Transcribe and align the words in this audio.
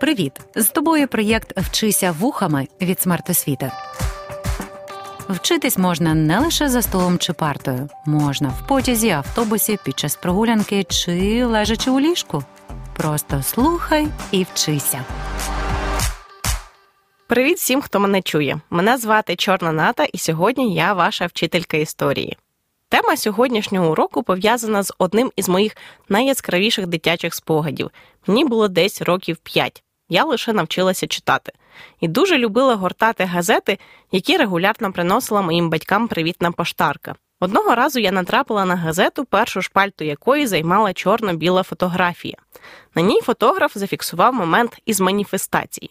Привіт! 0.00 0.32
З 0.54 0.68
тобою 0.68 1.08
проєкт 1.08 1.58
Вчися 1.58 2.12
вухами 2.12 2.68
від 2.80 3.00
смертосвіти. 3.00 3.70
Вчитись 5.28 5.78
можна 5.78 6.14
не 6.14 6.38
лише 6.38 6.68
за 6.68 6.82
столом 6.82 7.18
чи 7.18 7.32
партою, 7.32 7.88
можна 8.06 8.48
в 8.48 8.66
потязі, 8.68 9.10
автобусі, 9.10 9.78
під 9.84 9.98
час 9.98 10.16
прогулянки 10.16 10.84
чи 10.84 11.44
лежачи 11.44 11.90
у 11.90 12.00
ліжку. 12.00 12.44
Просто 12.96 13.42
слухай 13.42 14.08
і 14.30 14.46
вчися. 14.52 15.04
Привіт 17.26 17.56
всім, 17.56 17.80
хто 17.80 18.00
мене 18.00 18.22
чує. 18.22 18.60
Мене 18.70 18.98
звати 18.98 19.36
Чорна 19.36 19.72
Ната, 19.72 20.04
і 20.04 20.18
сьогодні 20.18 20.74
я 20.74 20.92
ваша 20.92 21.26
вчителька 21.26 21.76
історії. 21.76 22.36
Тема 22.88 23.16
сьогоднішнього 23.16 23.90
уроку 23.90 24.22
пов'язана 24.22 24.82
з 24.82 24.92
одним 24.98 25.32
із 25.36 25.48
моїх 25.48 25.76
найяскравіших 26.08 26.86
дитячих 26.86 27.34
спогадів. 27.34 27.90
Мені 28.26 28.44
було 28.44 28.68
десь 28.68 29.02
років 29.02 29.36
п'ять. 29.36 29.82
Я 30.08 30.24
лише 30.24 30.52
навчилася 30.52 31.06
читати 31.06 31.52
і 32.00 32.08
дуже 32.08 32.38
любила 32.38 32.74
гортати 32.74 33.24
газети, 33.24 33.78
які 34.12 34.36
регулярно 34.36 34.92
приносила 34.92 35.42
моїм 35.42 35.70
батькам 35.70 36.08
привітна 36.08 36.52
поштарка. 36.52 37.14
Одного 37.40 37.74
разу 37.74 38.00
я 38.00 38.12
натрапила 38.12 38.64
на 38.64 38.76
газету, 38.76 39.24
першу 39.24 39.62
шпальту 39.62 40.04
якої 40.04 40.46
займала 40.46 40.92
чорно-біла 40.92 41.62
фотографія. 41.62 42.36
На 42.94 43.02
ній 43.02 43.20
фотограф 43.20 43.72
зафіксував 43.74 44.34
момент 44.34 44.78
із 44.86 45.00
маніфестації. 45.00 45.90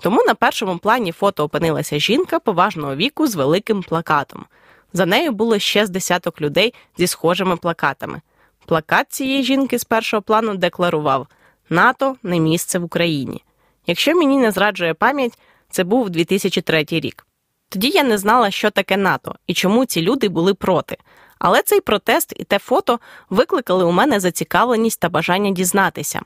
Тому 0.00 0.24
на 0.26 0.34
першому 0.34 0.78
плані 0.78 1.12
фото 1.12 1.44
опинилася 1.44 1.98
жінка 1.98 2.38
поважного 2.38 2.96
віку 2.96 3.26
з 3.26 3.34
великим 3.34 3.82
плакатом. 3.82 4.44
За 4.92 5.06
нею 5.06 5.32
було 5.32 5.58
ще 5.58 5.86
з 5.86 5.90
десяток 5.90 6.40
людей 6.40 6.74
зі 6.98 7.06
схожими 7.06 7.56
плакатами. 7.56 8.20
Плакат 8.66 9.12
цієї 9.12 9.42
жінки 9.42 9.78
з 9.78 9.84
першого 9.84 10.22
плану 10.22 10.54
декларував 10.54 11.26
НАТО 11.70 12.16
не 12.22 12.40
місце 12.40 12.78
в 12.78 12.84
Україні. 12.84 13.42
Якщо 13.88 14.14
мені 14.14 14.36
не 14.36 14.50
зраджує 14.50 14.94
пам'ять, 14.94 15.38
це 15.70 15.84
був 15.84 16.10
2003 16.10 16.86
рік. 16.90 17.26
Тоді 17.68 17.88
я 17.88 18.02
не 18.02 18.18
знала, 18.18 18.50
що 18.50 18.70
таке 18.70 18.96
НАТО 18.96 19.34
і 19.46 19.54
чому 19.54 19.84
ці 19.84 20.02
люди 20.02 20.28
були 20.28 20.54
проти. 20.54 20.96
Але 21.38 21.62
цей 21.62 21.80
протест 21.80 22.32
і 22.36 22.44
те 22.44 22.58
фото 22.58 23.00
викликали 23.30 23.84
у 23.84 23.90
мене 23.90 24.20
зацікавленість 24.20 25.00
та 25.00 25.08
бажання 25.08 25.50
дізнатися. 25.50 26.20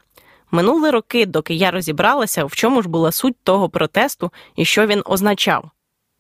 Минули 0.51 0.91
роки, 0.91 1.27
доки 1.27 1.55
я 1.55 1.71
розібралася, 1.71 2.45
в 2.45 2.53
чому 2.55 2.83
ж 2.83 2.89
була 2.89 3.13
суть 3.13 3.37
того 3.43 3.69
протесту 3.69 4.33
і 4.57 4.65
що 4.65 4.87
він 4.87 5.03
означав. 5.05 5.71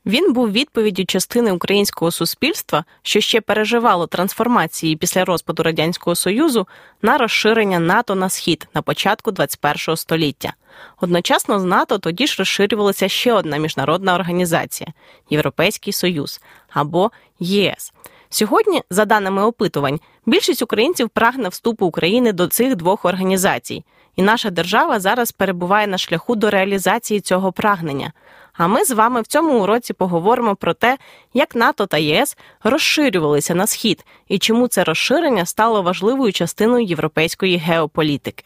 Він 0.07 0.33
був 0.33 0.53
відповіддю 0.53 1.05
частини 1.05 1.53
українського 1.53 2.11
суспільства, 2.11 2.85
що 3.03 3.21
ще 3.21 3.41
переживало 3.41 4.07
трансформації 4.07 4.97
після 4.97 5.25
розпаду 5.25 5.63
радянського 5.63 6.17
союзу 6.17 6.67
на 7.03 7.19
розширення 7.19 7.79
НАТО 7.79 8.15
на 8.15 8.29
схід 8.29 8.69
на 8.75 8.83
початку 8.83 9.31
21 9.31 9.97
століття. 9.97 10.53
Одночасно 11.01 11.61
з 11.61 11.65
НАТО 11.65 11.99
тоді 11.99 12.27
ж 12.27 12.37
розширювалася 12.39 13.09
ще 13.09 13.33
одна 13.33 13.57
міжнародна 13.57 14.15
організація 14.15 14.93
Європейський 15.31 15.93
Союз 15.93 16.41
або 16.73 17.11
ЄС. 17.41 17.93
Сьогодні, 18.31 18.83
за 18.91 19.05
даними 19.05 19.43
опитувань, 19.45 20.01
більшість 20.27 20.63
українців 20.63 21.09
прагне 21.09 21.49
вступу 21.49 21.87
України 21.87 22.33
до 22.33 22.47
цих 22.47 22.77
двох 22.77 23.05
організацій, 23.05 23.85
і 24.17 24.23
наша 24.23 24.51
держава 24.51 25.01
зараз 25.01 25.33
перебуває 25.33 25.87
на 25.87 25.99
шляху 25.99 26.37
до 26.37 26.51
реалізації 26.51 27.21
цього 27.21 27.53
прагнення. 27.53 28.13
А 28.53 28.67
ми 28.67 28.85
з 28.85 28.91
вами 28.91 29.21
в 29.21 29.27
цьому 29.27 29.63
уроці 29.63 29.93
поговоримо 29.93 30.57
про 30.57 30.75
те, 30.75 30.99
як 31.35 31.55
НАТО 31.55 31.87
та 31.87 31.99
ЄС 31.99 32.37
розширювалися 32.65 33.55
на 33.55 33.67
схід 33.67 34.05
і 34.29 34.39
чому 34.39 34.69
це 34.69 34.85
розширення 34.85 35.47
стало 35.47 35.83
важливою 35.83 36.33
частиною 36.33 36.87
європейської 36.87 37.57
геополітики. 37.57 38.45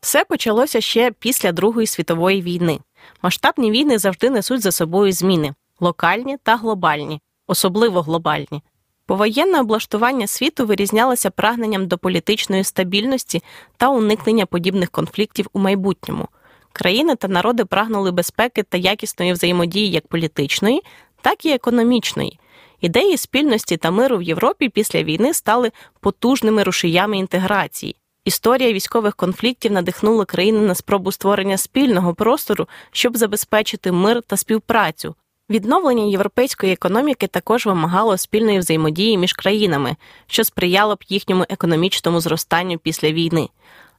Все 0.00 0.24
почалося 0.24 0.80
ще 0.80 1.10
після 1.18 1.52
Другої 1.52 1.86
світової 1.86 2.42
війни. 2.42 2.80
Масштабні 3.22 3.70
війни 3.70 3.98
завжди 3.98 4.30
несуть 4.30 4.62
за 4.62 4.72
собою 4.72 5.12
зміни 5.12 5.54
локальні 5.80 6.36
та 6.42 6.56
глобальні, 6.56 7.20
особливо 7.46 8.02
глобальні. 8.02 8.62
Повоєнне 9.06 9.60
облаштування 9.60 10.26
світу 10.26 10.66
вирізнялося 10.66 11.30
прагненням 11.30 11.86
до 11.86 11.98
політичної 11.98 12.64
стабільності 12.64 13.42
та 13.76 13.88
уникнення 13.88 14.46
подібних 14.46 14.90
конфліктів 14.90 15.46
у 15.52 15.58
майбутньому. 15.58 16.28
Країни 16.72 17.16
та 17.16 17.28
народи 17.28 17.64
прагнули 17.64 18.10
безпеки 18.10 18.62
та 18.62 18.78
якісної 18.78 19.32
взаємодії 19.32 19.90
як 19.90 20.06
політичної, 20.06 20.82
так 21.20 21.46
і 21.46 21.50
економічної. 21.50 22.38
Ідеї 22.80 23.16
спільності 23.16 23.76
та 23.76 23.90
миру 23.90 24.18
в 24.18 24.22
Європі 24.22 24.68
після 24.68 25.02
війни 25.02 25.34
стали 25.34 25.72
потужними 26.00 26.62
рушіями 26.62 27.18
інтеграції. 27.18 27.96
Історія 28.24 28.72
військових 28.72 29.16
конфліктів 29.16 29.72
надихнула 29.72 30.24
країни 30.24 30.60
на 30.60 30.74
спробу 30.74 31.12
створення 31.12 31.56
спільного 31.56 32.14
простору, 32.14 32.68
щоб 32.92 33.16
забезпечити 33.16 33.92
мир 33.92 34.22
та 34.22 34.36
співпрацю. 34.36 35.14
Відновлення 35.50 36.04
європейської 36.04 36.72
економіки 36.72 37.26
також 37.26 37.66
вимагало 37.66 38.18
спільної 38.18 38.58
взаємодії 38.58 39.18
між 39.18 39.32
країнами, 39.32 39.96
що 40.26 40.44
сприяло 40.44 40.94
б 40.94 41.04
їхньому 41.08 41.44
економічному 41.48 42.20
зростанню 42.20 42.78
після 42.78 43.12
війни. 43.12 43.48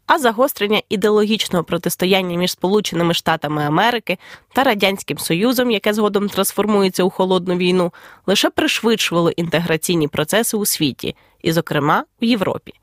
А 0.05 0.19
загострення 0.19 0.81
ідеологічного 0.89 1.63
протистояння 1.63 2.37
між 2.37 2.51
Сполученими 2.51 3.13
Штатами 3.13 3.63
Америки 3.63 4.17
та 4.53 4.63
Радянським 4.63 5.17
Союзом, 5.17 5.71
яке 5.71 5.93
згодом 5.93 6.29
трансформується 6.29 7.03
у 7.03 7.09
холодну 7.09 7.57
війну, 7.57 7.93
лише 8.25 8.49
пришвидшувало 8.49 9.29
інтеграційні 9.29 10.07
процеси 10.07 10.57
у 10.57 10.65
світі, 10.65 11.15
і, 11.41 11.51
зокрема, 11.51 12.05
у 12.21 12.25
Європі. 12.25 12.73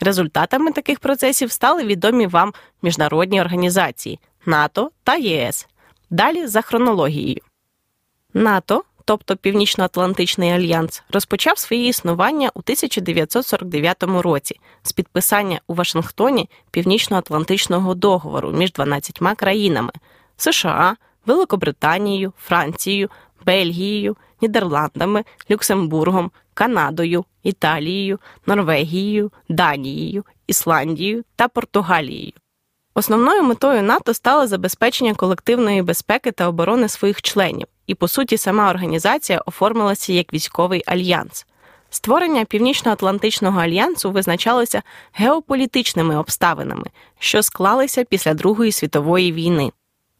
Результатами 0.00 0.72
таких 0.72 1.00
процесів 1.00 1.52
стали 1.52 1.84
відомі 1.84 2.26
вам 2.26 2.54
міжнародні 2.82 3.40
організації 3.40 4.18
НАТО 4.46 4.90
та 5.04 5.16
ЄС. 5.16 5.66
Далі 6.10 6.46
за 6.46 6.62
хронологією. 6.62 7.40
НАТО, 8.36 8.84
тобто 9.04 9.36
Північно-Атлантичний 9.36 10.50
альянс, 10.50 11.02
розпочав 11.10 11.58
своє 11.58 11.88
існування 11.88 12.50
у 12.54 12.58
1949 12.58 14.02
році 14.02 14.60
з 14.82 14.92
підписання 14.92 15.60
у 15.66 15.74
Вашингтоні 15.74 16.50
Північно-Атлантичного 16.70 17.94
договору 17.94 18.50
між 18.50 18.72
12 18.72 19.20
країнами 19.36 19.92
США, 20.36 20.96
Великобританією, 21.26 22.32
Францією, 22.38 23.10
Бельгією, 23.46 24.16
Нідерландами, 24.40 25.24
Люксембургом, 25.50 26.30
Канадою, 26.54 27.24
Італією, 27.42 28.18
Норвегією, 28.46 29.32
Данією, 29.48 30.24
Ісландією 30.46 31.24
та 31.36 31.48
Португалією. 31.48 32.32
Основною 32.98 33.42
метою 33.42 33.82
НАТО 33.82 34.14
стало 34.14 34.46
забезпечення 34.46 35.14
колективної 35.14 35.82
безпеки 35.82 36.32
та 36.32 36.48
оборони 36.48 36.88
своїх 36.88 37.22
членів, 37.22 37.66
і 37.86 37.94
по 37.94 38.08
суті 38.08 38.36
сама 38.36 38.70
організація 38.70 39.42
оформилася 39.46 40.12
як 40.12 40.32
військовий 40.32 40.82
альянс. 40.86 41.46
Створення 41.90 42.44
Північно-Атлантичного 42.44 43.60
альянсу 43.60 44.10
визначалося 44.10 44.82
геополітичними 45.12 46.16
обставинами, 46.16 46.84
що 47.18 47.42
склалися 47.42 48.04
після 48.04 48.34
Другої 48.34 48.72
світової 48.72 49.32
війни. 49.32 49.72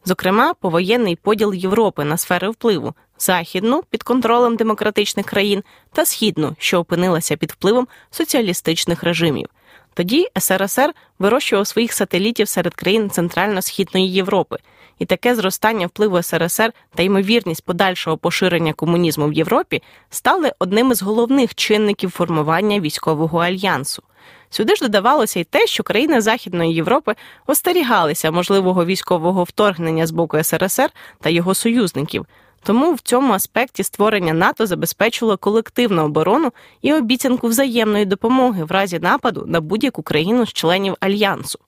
Зокрема, 0.05 0.53
повоєнний 0.53 1.15
поділ 1.15 1.53
Європи 1.53 2.03
на 2.03 2.17
сфери 2.17 2.49
впливу 2.49 2.93
західну 3.19 3.83
під 3.89 4.03
контролем 4.03 4.55
демократичних 4.55 5.25
країн 5.25 5.63
та 5.93 6.05
східну, 6.05 6.55
що 6.59 6.79
опинилася 6.79 7.37
під 7.37 7.51
впливом 7.51 7.87
соціалістичних 8.11 9.03
режимів. 9.03 9.49
Тоді 9.97 10.27
СРСР 10.39 10.93
вирощував 11.19 11.67
своїх 11.67 11.93
сателітів 11.93 12.47
серед 12.47 12.75
країн 12.75 13.09
Центрально-Східної 13.09 14.07
Європи, 14.07 14.57
і 14.99 15.05
таке 15.05 15.35
зростання 15.35 15.87
впливу 15.87 16.21
СРСР 16.21 16.73
та 16.95 17.03
ймовірність 17.03 17.65
подальшого 17.65 18.17
поширення 18.17 18.73
комунізму 18.73 19.27
в 19.27 19.33
Європі 19.33 19.83
стали 20.09 20.51
одним 20.59 20.91
із 20.91 21.01
головних 21.01 21.55
чинників 21.55 22.09
формування 22.09 22.79
військового 22.79 23.39
альянсу. 23.39 24.03
Сюди 24.49 24.75
ж 24.75 24.81
додавалося 24.81 25.39
й 25.39 25.43
те, 25.43 25.67
що 25.67 25.83
країни 25.83 26.21
Західної 26.21 26.73
Європи 26.73 27.15
остерігалися 27.47 28.31
можливого 28.31 28.85
військового 28.85 29.43
вторгнення 29.43 30.07
з 30.07 30.11
боку 30.11 30.43
СРСР 30.43 30.89
та 31.21 31.29
його 31.29 31.53
союзників. 31.53 32.25
Тому 32.67 32.93
в 32.93 32.99
цьому 32.99 33.33
аспекті 33.33 33.83
створення 33.83 34.33
НАТО 34.33 34.65
забезпечило 34.65 35.37
колективну 35.37 36.05
оборону 36.05 36.51
і 36.81 36.93
обіцянку 36.93 37.47
взаємної 37.47 38.05
допомоги 38.05 38.63
в 38.63 38.71
разі 38.71 38.99
нападу 38.99 39.43
на 39.47 39.61
будь-яку 39.61 40.01
країну 40.01 40.45
з 40.45 40.53
членів 40.53 40.95
альянсу. 40.99 41.59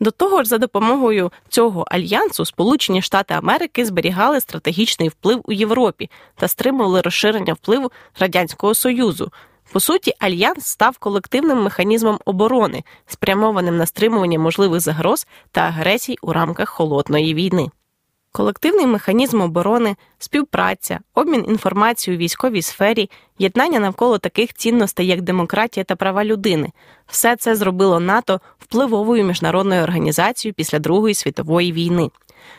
До 0.00 0.10
того 0.10 0.42
ж, 0.42 0.48
за 0.48 0.58
допомогою 0.58 1.32
цього 1.48 1.84
альянсу 1.90 2.44
Сполучені 2.44 3.02
Штати 3.02 3.34
Америки 3.34 3.84
зберігали 3.84 4.40
стратегічний 4.40 5.08
вплив 5.08 5.40
у 5.44 5.52
Європі 5.52 6.10
та 6.36 6.48
стримували 6.48 7.00
розширення 7.00 7.52
впливу 7.52 7.92
Радянського 8.18 8.74
Союзу. 8.74 9.32
По 9.72 9.80
суті, 9.80 10.12
альянс 10.18 10.66
став 10.66 10.98
колективним 10.98 11.62
механізмом 11.62 12.18
оборони, 12.24 12.84
спрямованим 13.06 13.76
на 13.76 13.86
стримування 13.86 14.38
можливих 14.38 14.80
загроз 14.80 15.26
та 15.52 15.60
агресій 15.60 16.16
у 16.22 16.32
рамках 16.32 16.68
холодної 16.68 17.34
війни. 17.34 17.70
Колективний 18.36 18.86
механізм 18.86 19.40
оборони, 19.40 19.96
співпраця, 20.18 21.00
обмін 21.14 21.44
інформацією 21.48 22.18
у 22.18 22.22
військовій 22.22 22.62
сфері, 22.62 23.10
єднання 23.38 23.80
навколо 23.80 24.18
таких 24.18 24.54
цінностей, 24.54 25.06
як 25.06 25.22
демократія 25.22 25.84
та 25.84 25.96
права 25.96 26.24
людини 26.24 26.72
все 27.06 27.36
це 27.36 27.56
зробило 27.56 28.00
НАТО 28.00 28.40
впливовою 28.58 29.24
міжнародною 29.24 29.82
організацією 29.82 30.54
після 30.54 30.78
Другої 30.78 31.14
світової 31.14 31.72
війни. 31.72 32.10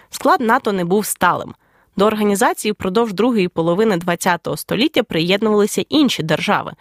Склад 0.09 0.41
НАТО 0.41 0.71
не 0.71 0.85
був 0.85 1.06
сталим. 1.06 1.53
До 1.97 2.06
організації 2.06 2.71
впродовж 2.71 3.13
другої 3.13 3.47
половини 3.47 4.00
ХХ 4.00 4.57
століття 4.57 5.03
приєднувалися 5.03 5.83
інші 5.89 6.24
держави. 6.24 6.71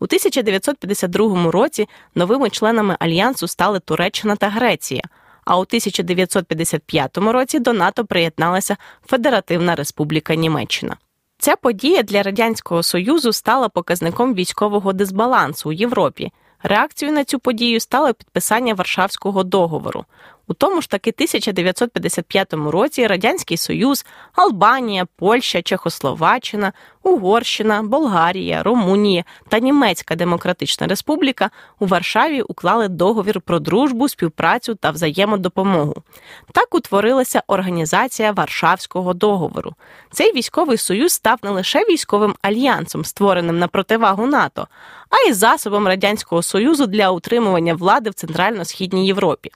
У 0.00 0.04
1952 0.04 1.50
році 1.50 1.88
новими 2.14 2.50
членами 2.50 2.96
альянсу 3.00 3.48
стали 3.48 3.80
Туреччина 3.80 4.36
та 4.36 4.48
Греція. 4.48 5.02
А 5.46 5.56
у 5.58 5.60
1955 5.60 7.18
році 7.18 7.58
до 7.58 7.72
НАТО 7.72 8.04
приєдналася 8.04 8.76
Федеративна 9.06 9.74
Республіка 9.74 10.34
Німеччина. 10.34 10.96
Ця 11.38 11.56
подія 11.56 12.02
для 12.02 12.22
радянського 12.22 12.82
союзу 12.82 13.32
стала 13.32 13.68
показником 13.68 14.34
військового 14.34 14.92
дисбалансу 14.92 15.68
у 15.68 15.72
Європі. 15.72 16.32
Реакцією 16.62 17.16
на 17.16 17.24
цю 17.24 17.38
подію 17.38 17.80
стало 17.80 18.14
підписання 18.14 18.74
Варшавського 18.74 19.44
договору. 19.44 20.04
У 20.48 20.54
тому 20.54 20.82
ж 20.82 20.90
таки 20.90 21.10
1955 21.10 22.52
році 22.52 23.06
Радянський 23.06 23.56
Союз, 23.56 24.06
Албанія, 24.32 25.06
Польща, 25.16 25.62
Чехословаччина, 25.62 26.72
Угорщина, 27.02 27.82
Болгарія, 27.82 28.62
Румунія 28.62 29.24
та 29.48 29.58
Німецька 29.58 30.14
Демократична 30.14 30.86
Республіка 30.86 31.50
у 31.78 31.86
Варшаві 31.86 32.42
уклали 32.42 32.88
договір 32.88 33.40
про 33.40 33.58
дружбу, 33.58 34.08
співпрацю 34.08 34.74
та 34.74 34.90
взаємодопомогу. 34.90 36.02
Так 36.52 36.74
утворилася 36.74 37.42
організація 37.46 38.32
Варшавського 38.32 39.14
договору. 39.14 39.74
Цей 40.10 40.32
військовий 40.32 40.76
союз 40.76 41.12
став 41.12 41.38
не 41.42 41.50
лише 41.50 41.84
військовим 41.84 42.34
альянсом, 42.42 43.04
створеним 43.04 43.58
на 43.58 43.68
противагу 43.68 44.26
НАТО, 44.26 44.68
а 45.10 45.16
й 45.28 45.32
засобом 45.32 45.86
радянського 45.86 46.42
союзу 46.42 46.86
для 46.86 47.10
утримування 47.10 47.74
влади 47.74 48.10
в 48.10 48.14
центрально-східній 48.14 49.06
Європі. 49.06 49.50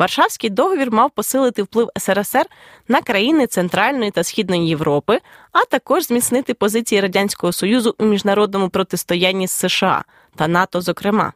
Варшавський 0.00 0.50
договір 0.50 0.92
мав 0.92 1.10
посилити 1.10 1.62
вплив 1.62 1.88
СРСР 1.98 2.46
на 2.88 3.02
країни 3.02 3.46
Центральної 3.46 4.10
та 4.10 4.24
Східної 4.24 4.68
Європи, 4.68 5.18
а 5.52 5.64
також 5.64 6.06
зміцнити 6.06 6.54
позиції 6.54 7.00
Радянського 7.00 7.52
Союзу 7.52 7.94
у 7.98 8.04
міжнародному 8.04 8.68
протистоянні 8.68 9.48
з 9.48 9.50
США 9.50 10.04
та 10.36 10.48
НАТО, 10.48 10.80
зокрема. 10.80 11.32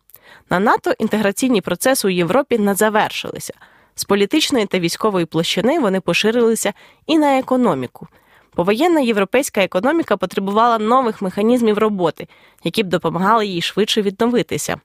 На 0.50 0.60
НАТО 0.60 0.92
інтеграційні 0.98 1.60
процеси 1.60 2.08
у 2.08 2.10
Європі 2.10 2.58
не 2.58 2.74
завершилися. 2.74 3.54
З 3.94 4.04
політичної 4.04 4.66
та 4.66 4.78
військової 4.78 5.26
площини 5.26 5.78
вони 5.78 6.00
поширилися 6.00 6.72
і 7.06 7.18
на 7.18 7.38
економіку. 7.38 8.08
Повоєнна 8.54 9.00
європейська 9.00 9.60
економіка 9.64 10.16
потребувала 10.16 10.78
нових 10.78 11.22
механізмів 11.22 11.78
роботи, 11.78 12.28
які 12.64 12.82
б 12.82 12.86
допомагали 12.86 13.46
їй 13.46 13.62
швидше 13.62 14.02
відновитися. 14.02 14.80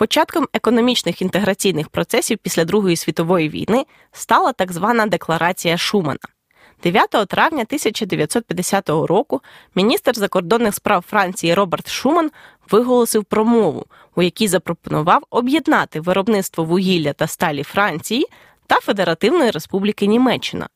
Початком 0.00 0.48
економічних 0.52 1.22
інтеграційних 1.22 1.88
процесів 1.88 2.38
після 2.38 2.64
Другої 2.64 2.96
світової 2.96 3.48
війни 3.48 3.84
стала 4.12 4.52
так 4.52 4.72
звана 4.72 5.06
Декларація 5.06 5.76
Шумана. 5.76 6.18
9 6.82 7.10
травня 7.10 7.62
1950 7.62 8.88
року 8.88 9.40
міністр 9.74 10.14
закордонних 10.14 10.74
справ 10.74 11.04
Франції 11.08 11.54
Роберт 11.54 11.90
Шуман 11.90 12.30
виголосив 12.70 13.24
промову, 13.24 13.86
у 14.16 14.22
якій 14.22 14.48
запропонував 14.48 15.22
об'єднати 15.30 16.00
виробництво 16.00 16.64
вугілля 16.64 17.12
та 17.12 17.26
сталі 17.26 17.62
Франції 17.62 18.26
та 18.66 18.76
Федеративної 18.76 19.50
Республіки 19.50 20.06
Німеччина. 20.06 20.68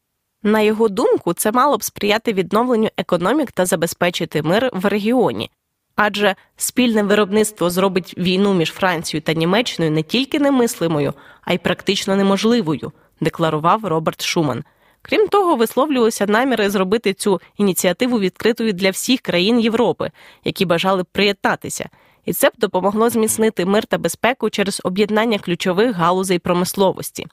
На 0.43 0.61
його 0.61 0.89
думку, 0.89 1.33
це 1.33 1.53
мало 1.53 1.77
б 1.77 1.85
сприяти 1.85 2.33
відновленню 2.33 2.89
економік 2.97 3.53
та 3.53 3.67
забезпечити 3.67 4.43
мир 4.43 4.71
в 4.73 4.87
регіоні, 4.87 5.51
Адже 5.97 6.35
спільне 6.57 7.03
виробництво 7.03 7.71
зробить 7.71 8.15
війну 8.19 8.55
між 8.55 8.73
Францією 8.73 9.23
та 9.23 9.33
Німеччиною 9.33 9.93
не 9.93 10.03
тільки 10.03 10.39
немислимою, 10.39 11.15
а 11.43 11.53
й 11.53 11.59
практично 11.59 12.17
неможливою, 12.17 12.93
декларував 13.21 13.85
Роберт 13.85 14.25
Шуман. 14.25 14.65
Крім 15.03 15.29
того, 15.29 15.57
висловлювалися 15.57 16.27
наміри 16.27 16.71
зробити 16.71 17.13
цю 17.13 17.41
ініціативу 17.57 18.19
відкритою 18.19 18.73
для 18.73 18.91
всіх 18.91 19.21
країн 19.21 19.61
Європи, 19.61 20.11
які 20.45 20.65
бажали 20.65 21.03
б 21.03 21.07
приєднатися, 21.13 21.89
і 22.25 22.33
це 22.33 22.49
б 22.49 22.53
допомогло 22.59 23.11
зміцнити 23.11 23.65
мир 23.65 23.87
та 23.87 23.99
безпеку 23.99 24.51
через 24.51 24.81
об'єднання 24.85 25.39
ключових 25.39 25.97
галузей 25.97 26.39
промисловості. 26.39 27.27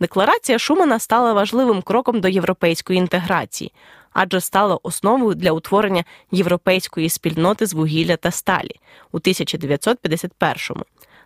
Декларація 0.00 0.58
Шумана 0.58 0.98
стала 0.98 1.32
важливим 1.32 1.82
кроком 1.82 2.20
до 2.20 2.28
європейської 2.28 2.98
інтеграції, 2.98 3.72
адже 4.14 4.40
стала 4.40 4.78
основою 4.82 5.34
для 5.34 5.52
утворення 5.52 6.04
європейської 6.30 7.08
спільноти 7.08 7.66
з 7.66 7.72
вугілля 7.72 8.16
та 8.16 8.30
сталі 8.30 8.74
у 9.12 9.18
1951-му. 9.18 10.84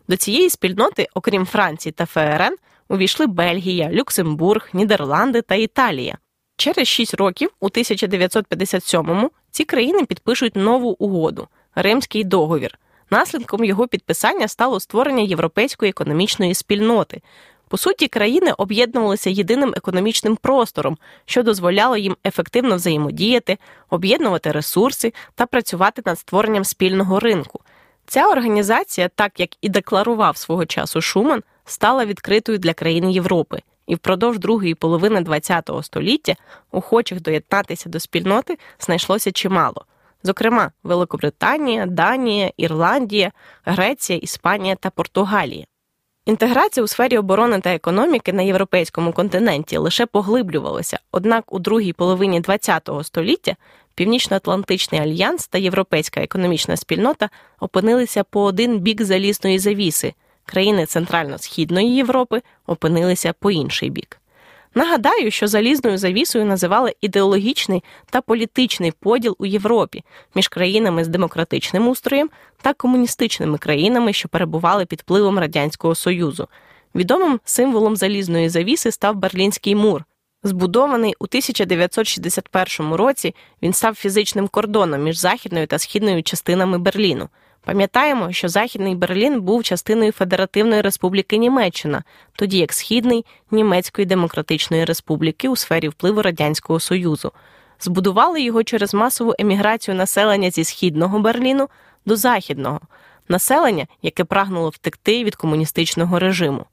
До 0.09 0.17
цієї 0.17 0.51
спільноти, 0.51 1.09
окрім 1.15 1.47
Франції 1.47 1.93
та 1.93 2.07
ФРН, 2.07 2.57
увійшли 2.89 3.27
Бельгія, 3.27 3.91
Люксембург, 3.93 4.69
Нідерланди 4.73 5.43
та 5.43 5.55
Італія. 5.55 6.19
Через 6.57 6.89
шість 6.89 7.15
років, 7.15 7.51
у 7.61 7.69
1957-му, 7.69 9.31
ці 9.51 9.65
країни 9.65 10.05
підпишуть 10.05 10.57
нову 10.57 10.97
угоду 10.99 11.49
Римський 11.75 12.25
договір. 12.25 12.79
Наслідком 13.11 13.65
його 13.65 13.89
підписання 13.89 14.49
стало 14.49 14.81
створення 14.81 15.23
європейської 15.23 15.91
економічної 15.91 16.55
спільноти, 16.55 17.23
по 17.69 17.77
суті, 17.77 18.09
країни 18.09 18.53
об'єднувалися 18.59 19.31
єдиним 19.31 19.75
економічним 19.77 20.37
простором, 20.37 20.99
що 21.25 21.43
дозволяло 21.43 21.97
їм 21.97 22.17
ефективно 22.27 22.77
взаємодіяти, 22.77 23.59
об'єднувати 23.91 24.53
ресурси 24.53 25.13
та 25.35 25.47
працювати 25.47 26.03
над 26.07 26.19
створенням 26.19 26.65
спільного 26.65 27.21
ринку. 27.21 27.61
Ця 28.07 28.29
організація, 28.29 29.09
так 29.09 29.41
як 29.41 29.51
і 29.61 29.69
декларував 29.69 30.37
свого 30.37 30.67
часу 30.67 31.01
Шуман, 31.01 31.43
стала 31.65 32.05
відкритою 32.05 32.59
для 32.59 32.73
країн 32.73 33.11
Європи, 33.11 33.61
і 33.87 33.95
впродовж 33.95 34.39
другої 34.39 34.75
половини 34.75 35.25
ХХ 35.25 35.85
століття 35.85 36.35
охочих 36.71 37.21
доєднатися 37.21 37.89
до 37.89 38.01
спільноти 38.01 38.59
знайшлося 38.79 39.33
чимало. 39.33 39.85
Зокрема, 40.23 40.73
Великобританія, 40.83 41.87
Данія, 41.87 42.53
Ірландія, 42.57 43.33
Греція, 43.65 44.19
Іспанія 44.19 44.75
та 44.77 44.91
Португалія. 44.91 45.65
Інтеграція 46.29 46.85
у 46.85 46.87
сфері 46.87 47.19
оборони 47.19 47.61
та 47.61 47.75
економіки 47.75 48.33
на 48.33 48.43
європейському 48.43 49.13
континенті 49.13 49.77
лише 49.77 50.07
поглиблювалася, 50.07 50.99
однак 51.13 51.53
у 51.53 51.59
другій 51.59 51.93
половині 51.93 52.43
ХХ 52.43 53.05
століття 53.05 53.57
Північно-Атлантичний 53.95 55.01
альянс 55.01 55.49
та 55.49 55.59
Європейська 55.59 56.21
економічна 56.21 56.77
спільнота 56.77 57.31
опинилися 57.61 58.25
по 58.25 58.43
один 58.43 58.79
бік 58.79 59.03
залізної 59.03 59.59
завіси, 59.59 60.15
країни 60.47 60.87
Центрально-Східної 60.87 61.95
Європи 61.95 62.43
опинилися 62.67 63.33
по 63.33 63.51
інший 63.51 63.91
бік. 63.91 64.21
Нагадаю, 64.75 65.31
що 65.31 65.47
залізною 65.47 65.99
завісою 65.99 66.45
називали 66.45 66.95
ідеологічний 67.01 67.85
та 68.11 68.21
політичний 68.21 68.93
поділ 69.01 69.37
у 69.39 69.47
Європі 69.47 70.05
між 70.35 70.49
країнами 70.49 71.05
з 71.05 71.09
демократичним 71.09 71.89
устроєм 71.89 72.31
та 72.63 72.73
комуністичними 72.73 73.59
країнами, 73.59 74.13
що 74.13 74.29
перебували 74.29 74.87
під 74.87 75.01
впливом 75.01 75.39
Радянського 75.39 75.95
Союзу. 75.95 76.49
Відомим 76.95 77.41
символом 77.45 77.97
залізної 77.97 78.49
завіси 78.49 78.91
став 78.91 79.17
Берлінський 79.17 79.75
мур. 79.75 80.05
Збудований 80.43 81.15
у 81.19 81.25
1961 81.25 82.93
році, 82.93 83.35
він 83.63 83.73
став 83.73 83.95
фізичним 83.95 84.49
кордоном 84.49 85.03
між 85.03 85.19
західною 85.19 85.67
та 85.67 85.79
східною 85.79 86.23
частинами 86.23 86.79
Берліну. 86.79 87.29
Пам'ятаємо, 87.69 88.33
що 88.33 88.49
Західний 88.49 88.95
Берлін 88.95 89.41
був 89.41 89.63
частиною 89.63 90.13
Федеративної 90.13 90.81
Республіки 90.81 91.37
Німеччина, 91.37 92.03
тоді 92.33 92.59
як 92.59 92.73
Східний 92.73 93.25
Німецької 93.51 94.07
Демократичної 94.07 94.85
Республіки 94.85 95.49
у 95.49 95.57
сфері 95.57 95.89
впливу 95.89 96.23
Радянського 96.23 96.81
Союзу. 96.81 97.33
Збудували 97.81 98.43
його 98.43 98.65
через 98.65 98.95
масову 98.95 99.35
еміграцію 99.39 99.95
населення 99.95 100.51
зі 100.51 100.65
східного 100.65 101.19
Берліну 101.19 101.69
до 102.07 102.17
західного, 102.17 102.81
населення, 103.29 103.87
яке 104.03 104.25
прагнуло 104.25 104.69
втекти 104.69 105.25
від 105.25 105.37
комуністичного 105.37 106.19
режиму. 106.19 106.65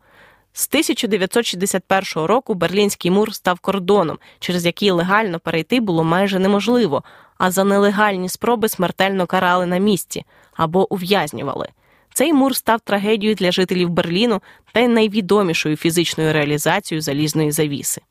З 0.57 0.67
1961 0.67 2.25
року 2.25 2.53
Берлінський 2.53 3.11
мур 3.11 3.33
став 3.33 3.59
кордоном, 3.59 4.19
через 4.39 4.65
який 4.65 4.91
легально 4.91 5.39
перейти 5.39 5.79
було 5.79 6.03
майже 6.03 6.39
неможливо, 6.39 7.03
а 7.37 7.51
за 7.51 7.63
нелегальні 7.63 8.29
спроби 8.29 8.69
смертельно 8.69 9.25
карали 9.25 9.65
на 9.65 9.77
місці 9.77 10.25
або 10.53 10.93
ув'язнювали. 10.93 11.69
Цей 12.13 12.33
мур 12.33 12.55
став 12.55 12.79
трагедією 12.79 13.35
для 13.35 13.51
жителів 13.51 13.89
Берліну 13.89 14.41
та 14.73 14.79
й 14.79 14.87
найвідомішою 14.87 15.77
фізичною 15.77 16.33
реалізацією 16.33 17.01
залізної 17.01 17.51
завіси. 17.51 18.01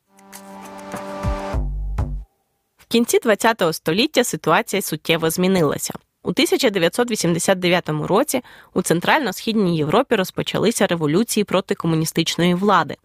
В 2.79 2.87
кінці 2.89 3.19
ХХ 3.25 3.73
століття 3.73 4.25
ситуація 4.25 4.83
суттєво 4.83 5.31
змінилася. 5.31 5.95
У 6.27 6.31
1989 6.31 7.89
році 7.89 8.43
у 8.75 8.83
центрально-східній 8.83 9.77
Європі 9.77 10.15
розпочалися 10.15 10.87
революції 10.87 11.45
проти 11.45 11.75
комуністичної 11.75 12.55
влади. 12.55 12.97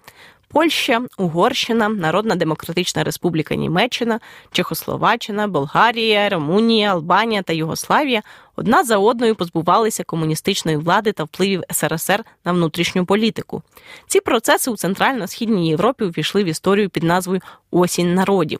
Польща, 0.47 1.01
Угорщина, 1.17 1.89
Народна 1.89 2.35
Демократична 2.35 3.03
Республіка 3.03 3.55
Німеччина, 3.55 4.19
Чехословаччина, 4.51 5.47
Болгарія, 5.47 6.29
Румунія, 6.29 6.91
Албанія 6.91 7.41
та 7.41 7.53
Югославія 7.53 8.21
одна 8.55 8.83
за 8.83 8.97
одною 8.97 9.35
позбувалися 9.35 10.03
комуністичної 10.03 10.77
влади 10.77 11.11
та 11.11 11.23
впливів 11.23 11.63
СРСР 11.71 12.23
на 12.45 12.51
внутрішню 12.51 13.05
політику. 13.05 13.61
Ці 14.07 14.19
процеси 14.19 14.71
у 14.71 14.77
центрально-східній 14.77 15.69
Європі 15.69 16.03
увійшли 16.03 16.43
в 16.43 16.47
історію 16.47 16.89
під 16.89 17.03
назвою 17.03 17.41
Осінь 17.71 18.13
народів. 18.13 18.59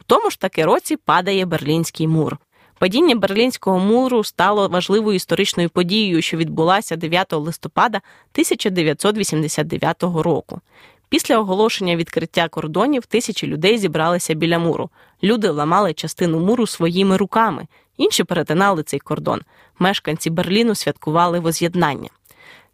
У 0.00 0.02
тому 0.06 0.30
ж 0.30 0.40
таки 0.40 0.64
році 0.64 0.96
падає 0.96 1.46
Берлінський 1.46 2.08
мур. 2.08 2.38
Падіння 2.84 3.14
Берлінського 3.14 3.78
муру 3.78 4.24
стало 4.24 4.68
важливою 4.68 5.16
історичною 5.16 5.70
подією, 5.70 6.22
що 6.22 6.36
відбулася 6.36 6.96
9 6.96 7.32
листопада 7.32 7.98
1989 7.98 10.02
року. 10.02 10.60
Після 11.08 11.38
оголошення 11.38 11.96
відкриття 11.96 12.48
кордонів 12.48 13.06
тисячі 13.06 13.46
людей 13.46 13.78
зібралися 13.78 14.34
біля 14.34 14.58
муру. 14.58 14.90
Люди 15.22 15.48
ламали 15.48 15.92
частину 15.92 16.40
муру 16.40 16.66
своїми 16.66 17.16
руками, 17.16 17.66
інші 17.96 18.24
перетинали 18.24 18.82
цей 18.82 19.00
кордон. 19.00 19.40
Мешканці 19.78 20.30
Берліну 20.30 20.74
святкували 20.74 21.40
воз'єднання. 21.40 22.08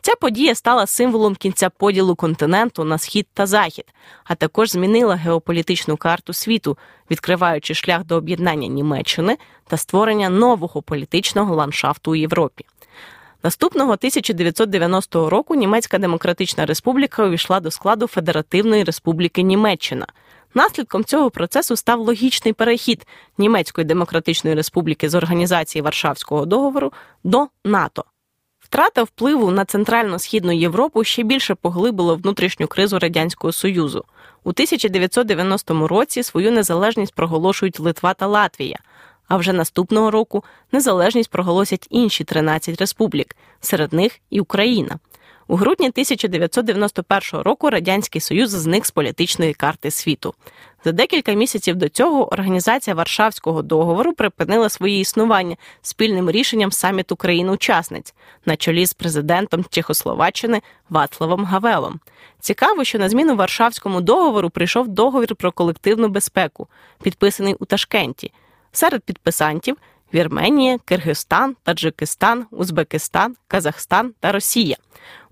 Ця 0.03 0.15
подія 0.15 0.55
стала 0.55 0.87
символом 0.87 1.35
кінця 1.35 1.71
поділу 1.71 2.15
континенту 2.15 2.85
на 2.85 2.99
схід 2.99 3.27
та 3.35 3.47
захід, 3.47 3.85
а 4.25 4.35
також 4.35 4.71
змінила 4.71 5.15
геополітичну 5.15 5.97
карту 5.97 6.33
світу, 6.33 6.79
відкриваючи 7.11 7.75
шлях 7.75 8.05
до 8.05 8.17
об'єднання 8.17 8.69
Німеччини 8.69 9.39
та 9.67 9.77
створення 9.77 10.29
нового 10.29 10.83
політичного 10.83 11.55
ландшафту 11.55 12.11
у 12.11 12.15
Європі. 12.15 12.65
Наступного 13.43 13.93
1990 13.93 15.31
року 15.31 15.55
Німецька 15.55 15.99
Демократична 15.99 16.67
Республіка 16.67 17.27
увійшла 17.27 17.61
до 17.61 17.71
складу 17.71 18.07
Федеративної 18.07 18.85
Республіки 18.85 19.43
Німеччина. 19.43 20.07
Наслідком 20.55 21.05
цього 21.05 21.31
процесу 21.31 21.77
став 21.77 22.01
логічний 22.01 22.55
перехід 22.55 23.07
Німецької 23.39 23.85
Демократичної 23.85 24.57
Республіки 24.57 25.09
з 25.09 25.15
організації 25.15 25.83
Варшавського 25.83 26.47
договору 26.47 26.93
до 27.25 27.47
НАТО. 27.65 28.05
Втрата 28.71 29.03
впливу 29.03 29.51
на 29.51 29.65
центрально-східну 29.65 30.53
Європу 30.53 31.05
ще 31.05 31.23
більше 31.23 31.55
поглибило 31.55 32.17
внутрішню 32.17 32.67
кризу 32.67 32.99
Радянського 32.99 33.53
Союзу. 33.53 34.05
У 34.45 34.49
1990 34.49 35.89
році 35.89 36.23
свою 36.23 36.53
незалежність 36.53 37.15
проголошують 37.15 37.81
Литва 37.81 38.15
та 38.15 38.27
Латвія. 38.27 38.79
А 39.29 39.37
вже 39.37 39.53
наступного 39.53 40.11
року 40.11 40.45
незалежність 40.73 41.31
проголосять 41.31 41.87
інші 41.91 42.25
13 42.25 42.81
республік, 42.81 43.37
серед 43.61 43.93
них 43.93 44.21
і 44.31 44.41
Україна. 44.41 44.99
У 45.51 45.57
грудні 45.57 45.89
1991 45.89 47.41
року 47.41 47.71
Радянський 47.71 48.21
Союз 48.21 48.51
зник 48.51 48.87
з 48.87 48.91
політичної 48.91 49.55
карти 49.55 49.91
світу. 49.91 50.35
За 50.85 50.93
декілька 50.93 51.33
місяців 51.33 51.77
до 51.77 51.89
цього 51.89 52.33
організація 52.33 52.95
Варшавського 52.95 53.63
договору 53.63 54.13
припинила 54.13 54.69
своє 54.69 55.01
існування 55.01 55.57
спільним 55.83 56.31
рішенням 56.31 56.73
саміту 56.73 57.17
країн-учасниць 57.17 58.15
на 58.47 58.57
чолі 58.57 58.87
з 58.87 58.93
президентом 58.93 59.65
Чехословаччини 59.71 60.63
Вацлавом 60.91 61.45
Гавелом. 61.45 62.01
Цікаво, 62.41 62.85
що 62.85 62.99
на 62.99 63.09
зміну 63.09 63.37
Варшавському 63.37 64.01
договору 64.01 64.51
прийшов 64.51 64.89
договір 64.89 65.35
про 65.37 65.53
колективну 65.53 66.09
безпеку, 66.09 66.69
підписаний 67.03 67.55
у 67.59 67.65
Ташкенті. 67.65 68.33
Серед 68.73 69.03
підписантів 69.03 69.77
Вірменія, 70.15 70.79
Киргизстан, 70.85 71.57
Таджикистан, 71.63 72.47
Узбекистан, 72.51 73.37
Казахстан 73.49 74.13
та 74.21 74.33
Росія. 74.33 74.77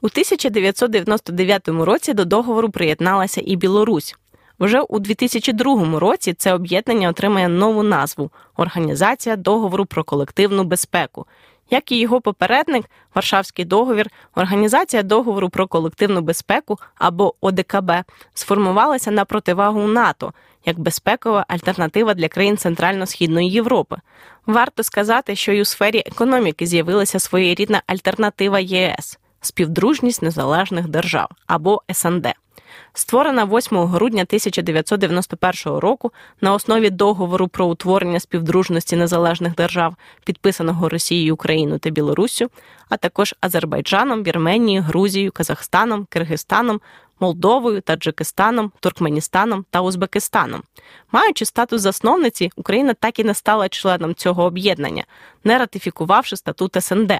У 0.01 0.07
1999 0.07 1.69
році 1.69 2.15
до 2.15 2.25
договору 2.25 2.71
приєдналася 2.71 3.43
і 3.45 3.57
Білорусь. 3.57 4.17
Вже 4.61 4.81
у 4.81 4.99
2002 4.99 5.99
році 5.99 6.35
це 6.35 6.55
об'єднання 6.55 7.09
отримає 7.09 7.49
нову 7.49 7.83
назву 7.83 8.31
Організація 8.57 9.37
договору 9.37 9.87
про 9.87 10.05
колективну 10.05 10.65
безпеку. 10.65 11.27
Як 11.71 11.93
і 11.93 11.99
його 11.99 12.21
попередник, 12.21 12.85
Варшавський 13.15 13.65
договір, 13.65 14.07
Організація 14.35 15.03
договору 15.03 15.49
про 15.49 15.67
колективну 15.67 16.21
безпеку 16.21 16.79
або 16.95 17.35
ОДКБ 17.41 17.93
сформувалася 18.35 19.11
на 19.11 19.25
противагу 19.25 19.87
НАТО 19.87 20.33
як 20.69 20.79
безпекова 20.79 21.45
альтернатива 21.49 22.15
для 22.15 22.29
країн 22.29 22.57
Центрально-Східної 22.57 23.51
Європи. 23.51 23.97
Варто 24.47 24.83
сказати, 24.83 25.37
що 25.37 25.53
й 25.53 25.61
у 25.61 25.65
сфері 25.65 26.03
економіки 26.07 26.67
з'явилася 26.67 27.19
своєрідна 27.19 27.83
альтернатива 27.87 28.61
ЄС 28.61 29.19
співдружність 29.41 30.23
незалежних 30.23 30.89
держав 30.89 31.29
або 31.47 31.83
СНД. 31.93 32.27
Створена 32.93 33.45
8 33.45 33.79
грудня 33.79 34.23
1991 34.23 35.79
року 35.79 36.13
на 36.41 36.55
основі 36.55 36.91
договору 36.91 37.49
про 37.49 37.67
утворення 37.67 38.21
співдружності 38.21 38.97
незалежних 38.97 39.55
держав, 39.55 39.95
підписаного 40.25 40.89
Росією, 40.89 41.35
Україною 41.35 41.79
та 41.79 41.91
Білоруссю, 41.91 42.51
а 42.89 42.97
також 42.97 43.35
Азербайджаном, 43.41 44.23
Вірменією, 44.23 44.83
Грузією, 44.83 45.33
Казахстаном, 45.33 46.07
Киргизстаном, 46.11 46.81
Молдовою, 47.21 47.81
Таджикистаном, 47.81 48.73
Туркменістаном 48.81 49.65
та 49.71 49.81
Узбекистаном. 49.81 50.63
Маючи 51.13 51.45
статус 51.45 51.83
засновниці, 51.83 52.51
Україна 52.57 52.95
так 52.95 53.19
і 53.19 53.25
не 53.25 53.35
стала 53.35 53.69
членом 53.69 54.15
цього 54.15 54.45
об'єднання, 54.45 55.05
не 55.45 55.59
ратифікувавши 55.59 56.37
статут 56.37 56.77
СНД. 56.81 57.13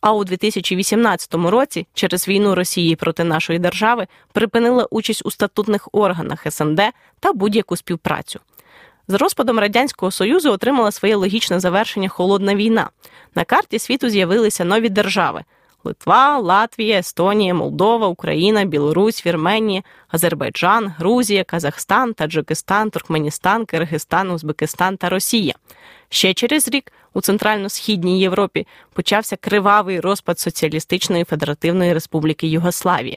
А 0.00 0.12
у 0.12 0.24
2018 0.24 1.34
році, 1.34 1.86
через 1.94 2.28
війну 2.28 2.54
Росії 2.54 2.96
проти 2.96 3.24
нашої 3.24 3.58
держави, 3.58 4.06
припинила 4.32 4.88
участь 4.90 5.22
у 5.24 5.30
статутних 5.30 5.88
органах 5.92 6.46
СНД 6.50 6.80
та 7.20 7.32
будь-яку 7.32 7.76
співпрацю. 7.76 8.40
З 9.08 9.14
розпадом 9.14 9.58
радянського 9.58 10.10
союзу 10.10 10.52
отримала 10.52 10.92
своє 10.92 11.16
логічне 11.16 11.60
завершення 11.60 12.08
холодна 12.08 12.54
війна. 12.54 12.90
На 13.34 13.44
карті 13.44 13.78
світу 13.78 14.08
з'явилися 14.08 14.64
нові 14.64 14.88
держави: 14.88 15.44
Литва, 15.86 16.38
Латвія, 16.38 16.98
Естонія, 16.98 17.54
Молдова, 17.54 18.06
Україна, 18.06 18.64
Білорусь, 18.64 19.26
Вірменія, 19.26 19.82
Азербайджан, 20.08 20.92
Грузія, 20.98 21.44
Казахстан, 21.44 22.14
Таджикистан, 22.14 22.90
Туркменістан, 22.90 23.66
Киргизстан, 23.66 24.30
Узбекистан 24.30 24.96
та 24.96 25.08
Росія. 25.08 25.54
Ще 26.08 26.34
через 26.34 26.68
рік 26.68 26.92
у 27.14 27.20
центрально-східній 27.20 28.20
Європі 28.20 28.66
почався 28.92 29.36
кривавий 29.36 30.00
розпад 30.00 30.38
Соціалістичної 30.38 31.24
Федеративної 31.24 31.92
Республіки 31.92 32.46
Югославія. 32.46 33.16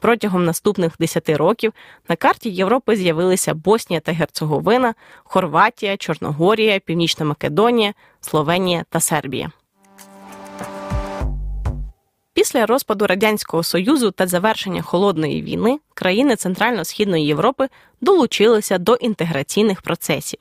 Протягом 0.00 0.44
наступних 0.44 0.92
10 0.98 1.30
років 1.30 1.72
на 2.08 2.16
карті 2.16 2.50
Європи 2.50 2.96
з'явилися 2.96 3.54
Боснія 3.54 4.00
та 4.00 4.12
Герцеговина, 4.12 4.94
Хорватія, 5.24 5.96
Чорногорія, 5.96 6.80
Північна 6.80 7.26
Македонія, 7.26 7.92
Словенія 8.20 8.84
та 8.90 9.00
Сербія. 9.00 9.50
Після 12.40 12.66
розпаду 12.66 13.06
Радянського 13.06 13.62
Союзу 13.62 14.10
та 14.10 14.26
завершення 14.26 14.82
холодної 14.82 15.42
війни 15.42 15.78
країни 15.94 16.36
Центрально-Східної 16.36 17.26
Європи 17.26 17.68
долучилися 18.00 18.78
до 18.78 18.94
інтеграційних 18.94 19.82
процесів. 19.82 20.40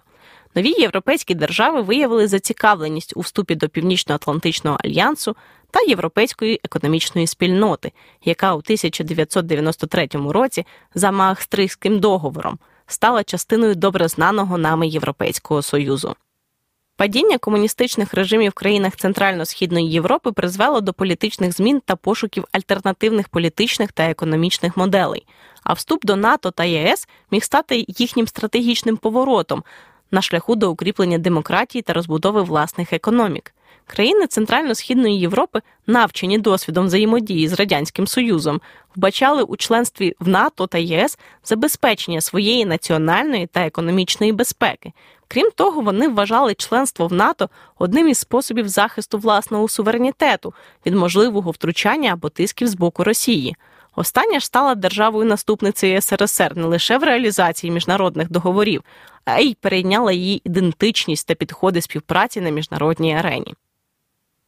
Нові 0.56 0.70
європейські 0.70 1.36
держави 1.36 1.82
виявили 1.82 2.27
зацікавленість 2.27 3.13
у 3.15 3.20
вступі 3.20 3.56
до 3.56 3.70
Північно-Атлантичного 3.70 4.77
альянсу 4.84 5.36
та 5.72 5.79
Європейської 5.79 6.60
економічної 6.63 7.27
спільноти, 7.27 7.91
яка 8.25 8.53
у 8.53 8.58
1993 8.58 10.08
році 10.13 10.65
за 10.96 11.12
Маахстрихським 11.12 12.00
договором 12.00 12.60
стала 12.88 13.24
частиною 13.24 13.75
добре 13.75 14.08
знаного 14.08 14.58
нами 14.58 14.88
Європейського 14.88 15.62
Союзу. 15.62 16.15
Падіння 17.00 17.38
комуністичних 17.38 18.13
режимів 18.13 18.51
в 18.51 18.53
країнах 18.53 18.96
Центрально-Східної 18.96 19.91
Європи 19.91 20.32
призвело 20.32 20.82
до 20.82 20.94
політичних 20.94 21.53
змін 21.53 21.82
та 21.86 21.96
пошуків 21.96 22.46
альтернативних 22.51 23.29
політичних 23.29 23.91
та 23.91 24.03
економічних 24.03 24.77
моделей. 24.77 25.25
А 25.63 25.74
вступ 25.74 26.06
до 26.06 26.15
НАТО 26.15 26.51
та 26.51 26.63
ЄС 26.63 27.08
міг 27.32 27.44
стати 27.44 27.86
їхнім 27.88 28.27
стратегічним 28.27 28.98
поворотом 28.98 29.63
на 30.12 30.22
шляху 30.22 30.56
до 30.56 30.72
укріплення 30.72 31.18
демократії 31.18 31.82
та 31.82 31.94
розбудови 31.94 32.41
власних 32.41 32.94
економік. 32.94 33.53
Країни 33.88 34.25
Центрально-Східної 34.27 35.20
Європи, 35.20 35.62
навчені 35.88 36.38
досвідом 36.38 36.86
взаємодії 36.86 37.48
з 37.48 37.53
радянським 37.53 38.08
союзом, 38.08 38.62
вбачали 38.96 39.44
у 39.44 39.58
членстві 39.58 40.15
в 40.20 40.27
НАТО 40.27 40.68
та 40.68 40.77
ЄС 40.77 41.20
забезпечення 41.44 42.22
своєї 42.22 42.65
національної 42.65 43.48
та 43.48 43.65
економічної 43.65 44.32
безпеки. 44.32 44.94
Крім 45.31 45.51
того, 45.55 45.81
вони 45.81 46.07
вважали 46.07 46.53
членство 46.53 47.07
в 47.07 47.13
НАТО 47.13 47.50
одним 47.79 48.07
із 48.07 48.17
способів 48.17 48.67
захисту 48.67 49.17
власного 49.17 49.67
суверенітету 49.67 50.53
від 50.86 50.95
можливого 50.95 51.51
втручання 51.51 52.13
або 52.13 52.29
тисків 52.29 52.67
з 52.67 52.74
боку 52.74 53.03
Росії. 53.03 53.55
Остання 53.95 54.39
ж 54.39 54.45
стала 54.45 54.75
державою 54.75 55.25
наступницею 55.25 56.01
СРСР 56.01 56.57
не 56.57 56.63
лише 56.63 56.98
в 56.98 57.03
реалізації 57.03 57.71
міжнародних 57.71 58.31
договорів, 58.31 58.83
а 59.25 59.39
й 59.39 59.57
перейняла 59.62 60.12
її 60.12 60.41
ідентичність 60.45 61.27
та 61.27 61.36
підходи 61.36 61.81
співпраці 61.81 62.41
на 62.41 62.50
міжнародній 62.50 63.15
арені. 63.15 63.55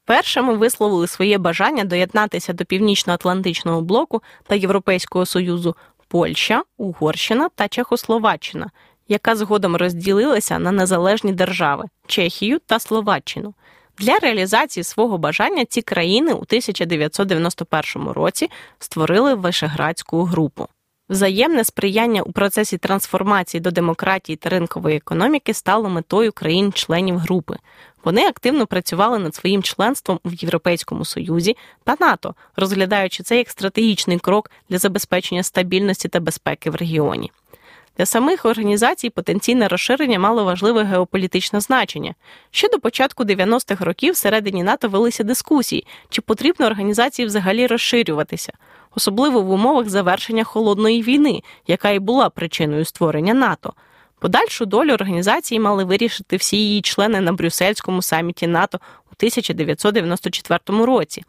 Першими 0.05 0.53
висловили 0.53 1.07
своє 1.07 1.37
бажання 1.37 1.83
доєднатися 1.83 2.53
до 2.53 2.65
Північно-Атлантичного 2.65 3.81
блоку 3.81 4.23
та 4.47 4.55
Європейського 4.55 5.25
Союзу 5.25 5.75
Польща, 6.11 6.63
Угорщина 6.77 7.49
та 7.55 7.67
Чехословаччина, 7.67 8.69
яка 9.11 9.35
згодом 9.35 9.75
розділилася 9.75 10.59
на 10.59 10.71
незалежні 10.71 11.33
держави 11.33 11.85
Чехію 12.07 12.59
та 12.65 12.79
Словаччину. 12.79 13.53
Для 13.97 14.19
реалізації 14.19 14.83
свого 14.83 15.17
бажання 15.17 15.65
ці 15.65 15.81
країни 15.81 16.33
у 16.33 16.41
1991 16.41 18.07
році 18.07 18.49
створили 18.79 19.33
Вишеградську 19.33 20.23
групу. 20.23 20.67
Взаємне 21.09 21.63
сприяння 21.63 22.21
у 22.21 22.31
процесі 22.31 22.77
трансформації 22.77 23.61
до 23.61 23.71
демократії 23.71 24.35
та 24.35 24.49
ринкової 24.49 24.97
економіки 24.97 25.53
стало 25.53 25.89
метою 25.89 26.31
країн-членів 26.31 27.17
групи. 27.17 27.57
Вони 28.03 28.27
активно 28.27 28.67
працювали 28.67 29.19
над 29.19 29.35
своїм 29.35 29.63
членством 29.63 30.19
в 30.25 30.33
Європейському 30.33 31.05
Союзі 31.05 31.57
та 31.83 31.95
НАТО, 31.99 32.35
розглядаючи 32.55 33.23
це 33.23 33.37
як 33.37 33.49
стратегічний 33.49 34.19
крок 34.19 34.51
для 34.69 34.77
забезпечення 34.77 35.43
стабільності 35.43 36.07
та 36.07 36.19
безпеки 36.19 36.69
в 36.69 36.75
регіоні. 36.75 37.31
Для 37.97 38.05
самих 38.05 38.45
організацій 38.45 39.09
потенційне 39.09 39.67
розширення 39.67 40.19
мало 40.19 40.43
важливе 40.43 40.83
геополітичне 40.83 41.59
значення. 41.59 42.15
Ще 42.51 42.69
до 42.69 42.79
початку 42.79 43.23
90-х 43.23 43.85
років 43.85 44.13
всередині 44.13 44.63
НАТО 44.63 44.89
велися 44.89 45.23
дискусії, 45.23 45.85
чи 46.09 46.21
потрібно 46.21 46.65
організації 46.65 47.25
взагалі 47.25 47.67
розширюватися, 47.67 48.53
особливо 48.95 49.41
в 49.41 49.51
умовах 49.51 49.89
завершення 49.89 50.43
холодної 50.43 51.01
війни, 51.01 51.41
яка 51.67 51.89
і 51.89 51.99
була 51.99 52.29
причиною 52.29 52.85
створення 52.85 53.33
НАТО. 53.33 53.73
Подальшу 54.19 54.65
долю 54.65 54.93
організації 54.93 55.59
мали 55.59 55.83
вирішити 55.83 56.35
всі 56.37 56.57
її 56.57 56.81
члени 56.81 57.21
на 57.21 57.33
Брюссельському 57.33 58.01
саміті 58.01 58.47
НАТО 58.47 58.79
у 59.05 59.13
1994 59.17 60.85
році. 60.85 61.23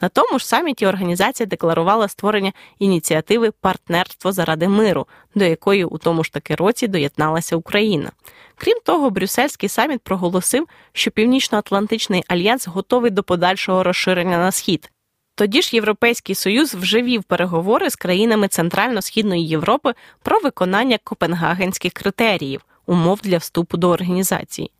На 0.00 0.08
тому 0.08 0.38
ж 0.38 0.46
саміті 0.46 0.86
організація 0.86 1.46
декларувала 1.46 2.08
створення 2.08 2.52
ініціативи 2.78 3.50
Партнерство 3.50 4.32
заради 4.32 4.68
миру, 4.68 5.06
до 5.34 5.44
якої 5.44 5.84
у 5.84 5.98
тому 5.98 6.24
ж 6.24 6.32
таки 6.32 6.54
році 6.54 6.88
доєдналася 6.88 7.56
Україна. 7.56 8.10
Крім 8.56 8.78
того, 8.84 9.10
Брюссельський 9.10 9.68
саміт 9.68 10.00
проголосив, 10.00 10.68
що 10.92 11.10
Північно-Атлантичний 11.10 12.24
альянс 12.28 12.66
готовий 12.66 13.10
до 13.10 13.22
подальшого 13.22 13.82
розширення 13.82 14.38
на 14.38 14.52
схід. 14.52 14.90
Тоді 15.34 15.62
ж 15.62 15.76
Європейський 15.76 16.34
Союз 16.34 16.74
вже 16.74 17.02
вів 17.02 17.24
переговори 17.24 17.90
з 17.90 17.96
країнами 17.96 18.48
Центрально-Східної 18.48 19.46
Європи 19.46 19.94
про 20.22 20.38
виконання 20.38 20.98
копенгагенських 21.04 21.92
критеріїв, 21.92 22.60
умов 22.86 23.20
для 23.22 23.38
вступу 23.38 23.76
до 23.76 23.90
організації. 23.90 24.70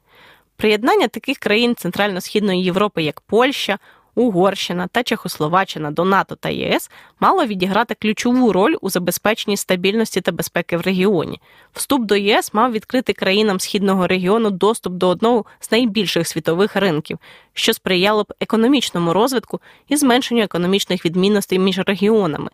Приєднання 0.56 1.08
таких 1.08 1.38
країн 1.38 1.74
Центрально-Східної 1.74 2.64
Європи, 2.64 3.02
як 3.02 3.20
Польща, 3.20 3.78
Угорщина 4.18 4.86
та 4.86 5.02
Чехословаччина 5.02 5.90
до 5.90 6.04
НАТО 6.04 6.36
та 6.36 6.48
ЄС 6.48 6.90
мало 7.20 7.46
відіграти 7.46 7.94
ключову 7.94 8.52
роль 8.52 8.76
у 8.80 8.90
забезпеченні 8.90 9.56
стабільності 9.56 10.20
та 10.20 10.32
безпеки 10.32 10.76
в 10.76 10.80
регіоні. 10.80 11.40
Вступ 11.72 12.04
до 12.04 12.16
ЄС 12.16 12.54
мав 12.54 12.72
відкрити 12.72 13.12
країнам 13.12 13.60
східного 13.60 14.06
регіону 14.06 14.50
доступ 14.50 14.92
до 14.92 15.08
одного 15.08 15.44
з 15.60 15.70
найбільших 15.70 16.28
світових 16.28 16.76
ринків, 16.76 17.18
що 17.52 17.72
сприяло 17.72 18.22
б 18.22 18.32
економічному 18.40 19.12
розвитку 19.12 19.60
і 19.88 19.96
зменшенню 19.96 20.42
економічних 20.42 21.04
відмінностей 21.04 21.58
між 21.58 21.78
регіонами. 21.78 22.50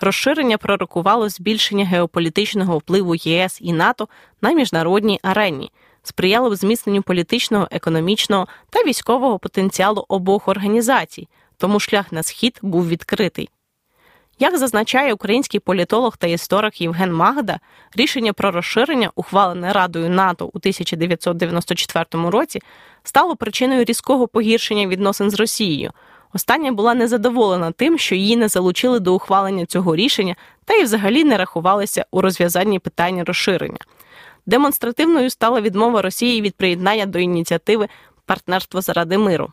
Розширення 0.00 0.58
пророкувало 0.58 1.28
збільшення 1.28 1.84
геополітичного 1.84 2.78
впливу 2.78 3.14
ЄС 3.14 3.58
і 3.60 3.72
НАТО 3.72 4.08
на 4.42 4.52
міжнародній 4.52 5.20
арені 5.22 5.70
сприяло 6.02 6.50
б 6.50 6.54
зміцненню 6.54 7.02
політичного, 7.02 7.68
економічного 7.70 8.48
та 8.70 8.84
військового 8.84 9.38
потенціалу 9.38 10.04
обох 10.08 10.48
організацій, 10.48 11.28
тому 11.58 11.80
шлях 11.80 12.12
на 12.12 12.22
схід 12.22 12.58
був 12.62 12.88
відкритий. 12.88 13.48
Як 14.38 14.58
зазначає 14.58 15.12
український 15.14 15.60
політолог 15.60 16.16
та 16.16 16.26
історик 16.26 16.80
Євген 16.80 17.12
Магда, 17.12 17.60
рішення 17.96 18.32
про 18.32 18.50
розширення, 18.50 19.10
ухвалене 19.14 19.72
Радою 19.72 20.10
НАТО 20.10 20.46
у 20.46 20.58
1994 20.58 22.30
році, 22.30 22.60
стало 23.02 23.36
причиною 23.36 23.84
різкого 23.84 24.28
погіршення 24.28 24.86
відносин 24.86 25.30
з 25.30 25.34
Росією. 25.34 25.90
Остання 26.34 26.72
була 26.72 26.94
незадоволена 26.94 27.72
тим, 27.72 27.98
що 27.98 28.14
її 28.14 28.36
не 28.36 28.48
залучили 28.48 29.00
до 29.00 29.14
ухвалення 29.14 29.66
цього 29.66 29.96
рішення 29.96 30.36
та 30.64 30.74
й 30.74 30.84
взагалі 30.84 31.24
не 31.24 31.36
рахувалися 31.36 32.04
у 32.10 32.20
розв'язанні 32.20 32.78
питання 32.78 33.24
розширення. 33.24 33.78
Демонстративною 34.46 35.30
стала 35.30 35.60
відмова 35.60 36.02
Росії 36.02 36.40
від 36.40 36.54
приєднання 36.54 37.06
до 37.06 37.18
ініціативи 37.18 37.88
Партнерство 38.26 38.80
заради 38.80 39.18
миру. 39.18 39.52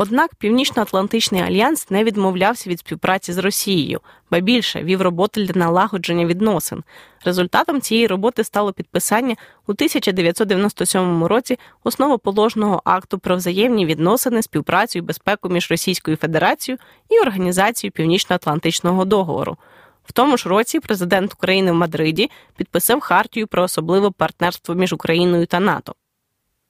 Однак 0.00 0.34
Північно-Атлантичний 0.34 1.42
альянс 1.42 1.90
не 1.90 2.04
відмовлявся 2.04 2.70
від 2.70 2.78
співпраці 2.78 3.32
з 3.32 3.38
Росією, 3.38 4.00
ба 4.30 4.40
більше 4.40 4.82
вів 4.82 5.02
роботи 5.02 5.44
для 5.44 5.60
налагодження 5.60 6.26
відносин. 6.26 6.82
Результатом 7.24 7.80
цієї 7.80 8.06
роботи 8.06 8.44
стало 8.44 8.72
підписання 8.72 9.36
у 9.66 9.72
1997 9.72 11.24
році 11.24 11.58
основоположного 11.84 12.82
акту 12.84 13.18
про 13.18 13.36
взаємні 13.36 13.86
відносини, 13.86 14.42
співпрацю 14.42 14.98
і 14.98 15.02
безпеку 15.02 15.48
між 15.48 15.70
Російською 15.70 16.16
Федерацією 16.16 16.78
і 17.08 17.20
Організацією 17.20 17.92
Північно-Атлантичного 17.92 19.04
договору. 19.04 19.56
В 20.08 20.12
тому 20.12 20.36
ж 20.36 20.48
році 20.48 20.80
президент 20.80 21.32
України 21.34 21.72
в 21.72 21.74
Мадриді 21.74 22.30
підписав 22.56 23.00
хартію 23.00 23.46
про 23.46 23.62
особливе 23.62 24.10
партнерство 24.10 24.74
між 24.74 24.92
Україною 24.92 25.46
та 25.46 25.60
НАТО. 25.60 25.94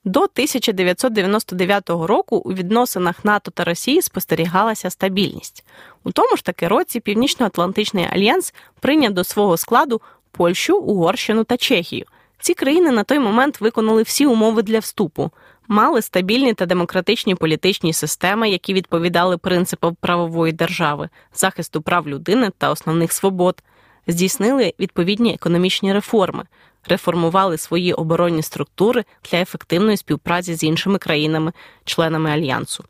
До 0.05 0.21
1999 0.21 1.91
року 1.91 2.37
у 2.37 2.53
відносинах 2.53 3.25
НАТО 3.25 3.51
та 3.51 3.65
Росії 3.65 4.03
спостерігалася 4.03 4.91
стабільність. 4.91 5.65
У 6.05 6.13
тому 6.13 6.37
ж 6.37 6.45
таки 6.45 6.69
році 6.69 7.01
Північно-Атлантичний 7.01 8.07
альянс 8.11 8.55
прийняв 8.81 9.13
до 9.13 9.25
свого 9.25 9.57
складу 9.57 10.01
Польщу, 10.31 10.79
Угорщину 10.79 11.45
та 11.45 11.57
Чехію. 11.57 12.07
Ці 12.41 12.55
країни 12.55 12.91
на 12.91 13.05
той 13.05 13.19
момент 13.19 13.61
виконали 13.61 14.03
всі 14.03 14.27
умови 14.27 14.63
для 14.63 14.79
вступу, 14.79 15.31
мали 15.69 16.03
стабільні 16.03 16.55
та 16.55 16.67
демократичні 16.67 17.35
політичні 17.35 17.93
системи, 17.93 18.51
які 18.51 18.75
відповідали 18.75 19.39
принципам 19.39 19.97
правової 20.01 20.53
держави, 20.53 21.09
захисту 21.35 21.83
прав 21.83 22.09
людини 22.09 22.51
та 22.59 22.71
основних 22.71 23.13
свобод, 23.13 23.63
здійснили 24.07 24.75
відповідні 24.81 25.35
економічні 25.35 25.93
реформи, 25.93 26.45
реформували 26.89 27.59
свої 27.59 27.93
оборонні 27.93 28.43
структури 28.43 29.05
для 29.31 29.39
ефективної 29.39 29.97
співпраці 29.97 30.55
з 30.55 30.63
іншими 30.63 30.99
країнами, 30.99 31.53
членами 31.85 32.31
альянсу. 32.31 32.85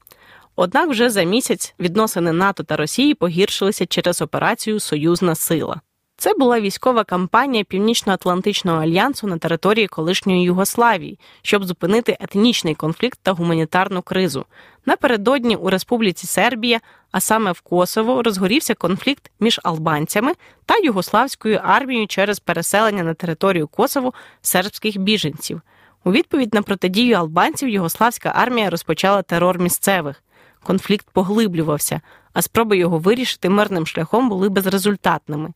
Однак 0.56 0.90
вже 0.90 1.10
за 1.10 1.22
місяць 1.22 1.74
відносини 1.80 2.32
НАТО 2.32 2.62
та 2.62 2.76
Росії 2.76 3.14
погіршилися 3.14 3.86
через 3.86 4.22
операцію 4.22 4.80
Союзна 4.80 5.34
сила. 5.34 5.80
Це 6.20 6.34
була 6.34 6.60
військова 6.60 7.04
кампанія 7.04 7.64
Північно-Атлантичного 7.64 8.82
альянсу 8.82 9.26
на 9.26 9.38
території 9.38 9.86
колишньої 9.86 10.42
Югославії, 10.42 11.18
щоб 11.42 11.64
зупинити 11.64 12.16
етнічний 12.20 12.74
конфлікт 12.74 13.18
та 13.22 13.32
гуманітарну 13.32 14.02
кризу. 14.02 14.44
Напередодні 14.86 15.56
у 15.56 15.70
Республіці 15.70 16.26
Сербія, 16.26 16.80
а 17.10 17.20
саме 17.20 17.52
в 17.52 17.60
Косово, 17.60 18.22
розгорівся 18.22 18.74
конфлікт 18.74 19.30
між 19.40 19.60
албанцями 19.62 20.32
та 20.66 20.76
югославською 20.76 21.60
армією 21.64 22.06
через 22.06 22.40
переселення 22.40 23.02
на 23.02 23.14
територію 23.14 23.68
Косово 23.68 24.12
сербських 24.42 24.96
біженців. 24.96 25.60
У 26.04 26.12
відповідь 26.12 26.54
на 26.54 26.62
протидію 26.62 27.16
албанців 27.16 27.68
югославська 27.68 28.32
армія 28.34 28.70
розпочала 28.70 29.22
терор 29.22 29.58
місцевих. 29.58 30.22
Конфлікт 30.62 31.06
поглиблювався, 31.12 32.00
а 32.32 32.42
спроби 32.42 32.78
його 32.78 32.98
вирішити 32.98 33.48
мирним 33.48 33.86
шляхом 33.86 34.28
були 34.28 34.48
безрезультатними. 34.48 35.52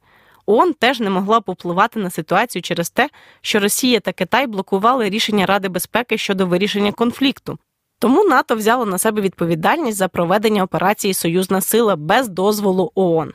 ООН 0.47 0.75
теж 0.75 1.01
не 1.01 1.11
могла 1.11 1.41
попливати 1.41 2.01
на 2.01 2.11
ситуацію 2.11 2.63
через 2.63 2.91
те, 2.91 3.11
що 3.41 3.61
Росія 3.61 4.01
та 4.01 4.13
Китай 4.13 4.47
блокували 4.47 5.11
рішення 5.11 5.47
Ради 5.47 5.69
безпеки 5.69 6.19
щодо 6.19 6.47
вирішення 6.47 6.93
конфлікту. 6.93 7.59
Тому 7.99 8.25
НАТО 8.25 8.57
взяло 8.57 8.87
на 8.87 8.99
себе 8.99 9.21
відповідальність 9.21 9.99
за 9.99 10.09
проведення 10.09 10.63
операції 10.63 11.15
Союзна 11.15 11.61
сила 11.61 11.97
без 11.97 12.29
дозволу 12.29 12.93
ООН. 12.95 13.33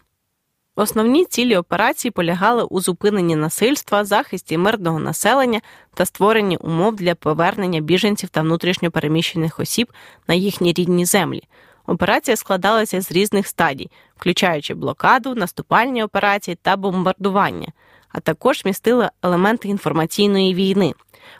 Основні 0.79 1.25
цілі 1.25 1.57
операції 1.57 2.11
полягали 2.11 2.63
у 2.63 2.81
зупиненні 2.81 3.35
насильства, 3.35 4.05
захисті 4.05 4.57
мирного 4.57 4.99
населення 4.99 5.61
та 5.93 6.05
створенні 6.05 6.57
умов 6.57 6.95
для 6.95 7.15
повернення 7.15 7.81
біженців 7.81 8.29
та 8.29 8.41
внутрішньопереміщених 8.41 9.59
осіб 9.59 9.93
на 10.27 10.33
їхні 10.33 10.73
рідні 10.73 11.05
землі. 11.05 11.43
Операція 11.87 12.37
складалася 12.37 13.01
з 13.01 13.11
різних 13.11 13.47
стадій, 13.47 13.89
включаючи 14.17 14.73
блокаду, 14.73 15.35
наступальні 15.35 16.03
операції 16.03 16.57
та 16.61 16.77
бомбардування, 16.77 17.67
а 18.09 18.19
також 18.19 18.65
містила 18.65 19.11
елементи 19.23 19.67
інформаційної 19.67 20.53
війни. 20.53 20.93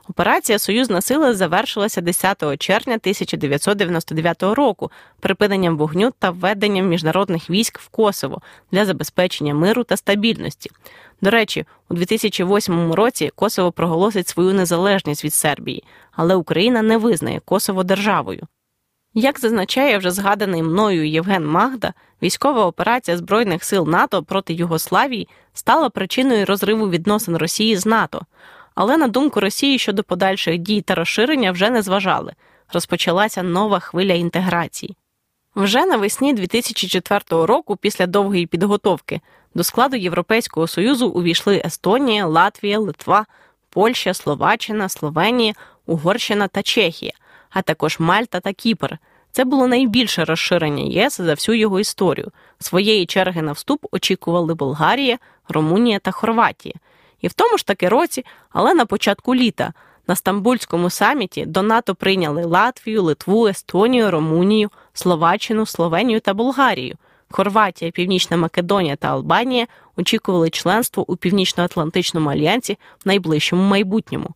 Операція 0.09 0.59
Союзна 0.59 1.01
сила 1.01 1.33
завершилася 1.33 2.01
10 2.01 2.57
червня 2.59 2.93
1999 2.93 4.43
року 4.43 4.91
припиненням 5.19 5.77
вогню 5.77 6.11
та 6.19 6.31
введенням 6.31 6.87
міжнародних 6.87 7.49
військ 7.49 7.79
в 7.79 7.87
Косово 7.87 8.41
для 8.71 8.85
забезпечення 8.85 9.53
миру 9.53 9.83
та 9.83 9.97
стабільності. 9.97 10.71
До 11.21 11.29
речі, 11.29 11.65
у 11.89 11.93
2008 11.93 12.93
році 12.93 13.31
Косово 13.35 13.71
проголосить 13.71 14.27
свою 14.27 14.53
незалежність 14.53 15.25
від 15.25 15.33
Сербії, 15.33 15.83
але 16.11 16.35
Україна 16.35 16.81
не 16.81 16.97
визнає 16.97 17.39
Косово 17.45 17.83
державою. 17.83 18.47
Як 19.19 19.39
зазначає 19.39 19.97
вже 19.97 20.11
згаданий 20.11 20.63
мною 20.63 21.09
Євген 21.09 21.47
Магда, 21.47 21.93
військова 22.21 22.65
операція 22.65 23.17
Збройних 23.17 23.63
сил 23.63 23.87
НАТО 23.87 24.23
проти 24.23 24.53
Югославії 24.53 25.27
стала 25.53 25.89
причиною 25.89 26.45
розриву 26.45 26.89
відносин 26.89 27.37
Росії 27.37 27.77
з 27.77 27.85
НАТО. 27.85 28.21
Але 28.75 28.97
на 28.97 29.07
думку 29.07 29.39
Росії 29.39 29.79
щодо 29.79 30.03
подальших 30.03 30.57
дій 30.57 30.81
та 30.81 30.95
розширення 30.95 31.51
вже 31.51 31.69
не 31.69 31.81
зважали. 31.81 32.33
Розпочалася 32.73 33.43
нова 33.43 33.79
хвиля 33.79 34.13
інтеграції. 34.13 34.97
Вже 35.55 35.85
навесні 35.85 36.33
2004 36.33 37.21
року, 37.29 37.75
після 37.75 38.07
довгої 38.07 38.45
підготовки, 38.45 39.21
до 39.55 39.63
складу 39.63 39.95
Європейського 39.95 40.67
Союзу 40.67 41.09
увійшли 41.09 41.61
Естонія, 41.65 42.25
Латвія, 42.25 42.79
Литва, 42.79 43.25
Польща, 43.69 44.13
Словаччина, 44.13 44.89
Словенія, 44.89 45.53
Угорщина 45.85 46.47
та 46.47 46.63
Чехія, 46.63 47.13
а 47.49 47.61
також 47.61 47.99
Мальта 47.99 48.39
та 48.39 48.53
Кіпр. 48.53 48.97
Це 49.31 49.45
було 49.45 49.67
найбільше 49.67 50.25
розширення 50.25 50.83
ЄС 50.83 51.21
за 51.21 51.33
всю 51.33 51.57
його 51.57 51.79
історію. 51.79 52.31
Своєї 52.59 53.05
черги 53.05 53.41
на 53.41 53.51
вступ 53.51 53.85
очікували 53.91 54.53
Болгарія, 54.53 55.17
Румунія 55.49 55.99
та 55.99 56.11
Хорватія. 56.11 56.75
І 57.21 57.27
в 57.27 57.33
тому 57.33 57.57
ж 57.57 57.65
таки 57.65 57.89
році, 57.89 58.25
але 58.49 58.73
на 58.73 58.85
початку 58.85 59.35
літа, 59.35 59.73
на 60.07 60.15
Стамбульському 60.15 60.89
саміті 60.89 61.45
до 61.45 61.61
НАТО 61.61 61.95
прийняли 61.95 62.45
Латвію, 62.45 63.03
Литву, 63.03 63.47
Естонію, 63.47 64.11
Румунію, 64.11 64.69
Словаччину, 64.93 65.65
Словенію 65.65 66.19
та 66.19 66.33
Болгарію. 66.33 66.95
Хорватія, 67.29 67.91
Північна 67.91 68.37
Македонія 68.37 68.95
та 68.95 69.07
Албанія 69.07 69.67
очікували 69.97 70.49
членство 70.49 71.11
у 71.11 71.15
Північно-Атлантичному 71.15 72.29
альянсі 72.29 72.77
в 73.05 73.07
найближчому 73.07 73.63
майбутньому. 73.63 74.29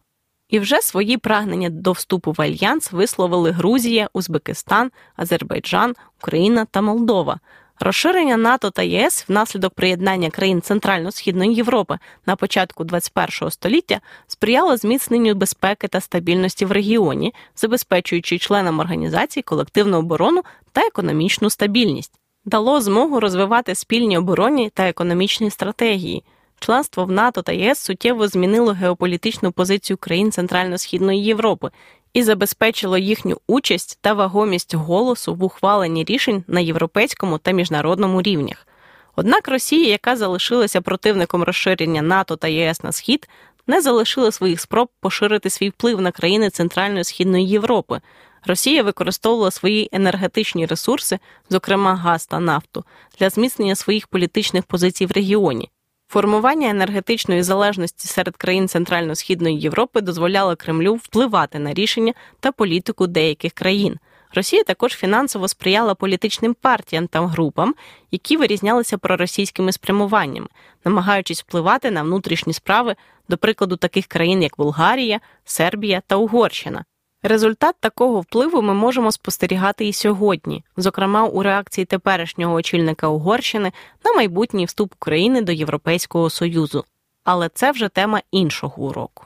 І 0.52 0.60
вже 0.60 0.82
свої 0.82 1.18
прагнення 1.18 1.70
до 1.70 1.92
вступу 1.92 2.32
в 2.32 2.42
альянс 2.42 2.92
висловили 2.92 3.52
Грузія, 3.52 4.10
Узбекистан, 4.14 4.92
Азербайджан, 5.16 5.96
Україна 6.22 6.66
та 6.72 6.82
Молдова. 6.82 7.40
Розширення 7.80 8.38
НАТО 8.38 8.72
та 8.72 8.82
ЄС 8.82 9.26
внаслідок 9.28 9.74
приєднання 9.74 10.30
країн 10.30 10.62
Центрально-Східної 10.62 11.54
Європи 11.54 12.00
на 12.26 12.36
початку 12.36 12.84
21 12.84 13.52
століття 13.52 14.02
сприяло 14.28 14.78
зміцненню 14.78 15.36
безпеки 15.36 15.88
та 15.88 16.02
стабільності 16.02 16.66
в 16.66 16.72
регіоні, 16.72 17.34
забезпечуючи 17.56 18.38
членам 18.38 18.80
організації 18.80 19.44
колективну 19.44 19.98
оборону 19.98 20.42
та 20.72 20.82
економічну 20.82 21.50
стабільність, 21.50 22.14
дало 22.46 22.82
змогу 22.82 23.20
розвивати 23.20 23.76
спільні 23.76 24.18
оборонні 24.18 24.70
та 24.70 24.90
економічні 24.90 25.50
стратегії. 25.50 26.24
Членство 26.64 27.06
в 27.06 27.12
НАТО 27.12 27.42
та 27.42 27.52
ЄС 27.52 27.80
суттєво 27.80 28.28
змінило 28.28 28.72
геополітичну 28.72 29.52
позицію 29.52 29.98
країн 29.98 30.32
Центрально-Східної 30.32 31.24
Європи 31.24 31.72
і 32.14 32.24
забезпечило 32.24 32.98
їхню 32.98 33.38
участь 33.48 33.98
та 34.02 34.14
вагомість 34.14 34.76
голосу 34.76 35.36
в 35.36 35.44
ухваленні 35.44 36.04
рішень 36.04 36.44
на 36.48 36.60
європейському 36.60 37.38
та 37.38 37.52
міжнародному 37.52 38.22
рівнях. 38.22 38.68
Однак 39.16 39.48
Росія, 39.48 39.90
яка 39.90 40.16
залишилася 40.16 40.82
противником 40.82 41.44
розширення 41.44 42.02
НАТО 42.02 42.36
та 42.36 42.48
ЄС 42.48 42.84
на 42.84 42.92
схід, 42.92 43.30
не 43.68 43.82
залишила 43.82 44.32
своїх 44.32 44.62
спроб 44.62 44.90
поширити 45.00 45.50
свій 45.50 45.70
вплив 45.70 46.02
на 46.02 46.12
країни 46.12 46.50
Центральної 46.50 47.04
Східної 47.04 47.48
Європи. 47.48 48.02
Росія 48.46 48.84
використовувала 48.84 49.52
свої 49.52 49.90
енергетичні 49.92 50.66
ресурси, 50.66 51.20
зокрема 51.50 51.96
газ 51.96 52.26
та 52.26 52.40
нафту, 52.40 52.84
для 53.20 53.30
зміцнення 53.30 53.76
своїх 53.76 54.08
політичних 54.08 54.64
позицій 54.64 55.06
в 55.06 55.12
регіоні. 55.12 55.70
Формування 56.12 56.70
енергетичної 56.70 57.44
залежності 57.44 58.08
серед 58.08 58.38
країн 58.38 58.68
Центрально-Східної 58.68 59.60
Європи 59.60 60.02
дозволяло 60.02 60.56
Кремлю 60.56 60.94
впливати 60.94 61.60
на 61.60 61.74
рішення 61.74 62.14
та 62.40 62.52
політику 62.52 63.08
деяких 63.08 63.54
країн. 63.54 64.00
Росія 64.34 64.64
також 64.64 64.92
фінансово 64.92 65.48
сприяла 65.48 65.96
політичним 65.96 66.54
партіям 66.54 67.08
та 67.08 67.28
групам, 67.28 67.76
які 68.12 68.38
вирізнялися 68.38 68.98
проросійськими 68.98 69.72
спрямуваннями, 69.72 70.48
намагаючись 70.86 71.42
впливати 71.42 71.92
на 71.92 72.04
внутрішні 72.04 72.54
справи, 72.54 72.96
до 73.30 73.38
прикладу, 73.38 73.76
таких 73.76 74.06
країн, 74.06 74.44
як 74.44 74.54
Болгарія, 74.58 75.20
Сербія 75.46 76.02
та 76.08 76.16
Угорщина. 76.16 76.86
Результат 77.24 77.76
такого 77.80 78.22
впливу 78.22 78.62
ми 78.62 78.74
можемо 78.74 79.12
спостерігати 79.12 79.86
і 79.86 79.94
сьогодні, 79.94 80.64
зокрема 80.78 81.26
у 81.26 81.44
реакції 81.44 81.86
теперішнього 81.86 82.54
очільника 82.54 83.08
Угорщини 83.08 83.72
на 84.06 84.14
майбутній 84.14 84.66
вступ 84.66 84.94
України 84.94 85.42
до 85.42 85.52
Європейського 85.52 86.30
Союзу. 86.30 86.86
Але 87.24 87.50
це 87.50 87.72
вже 87.72 87.90
тема 87.90 88.22
іншого 88.32 88.84
уроку. 88.84 89.26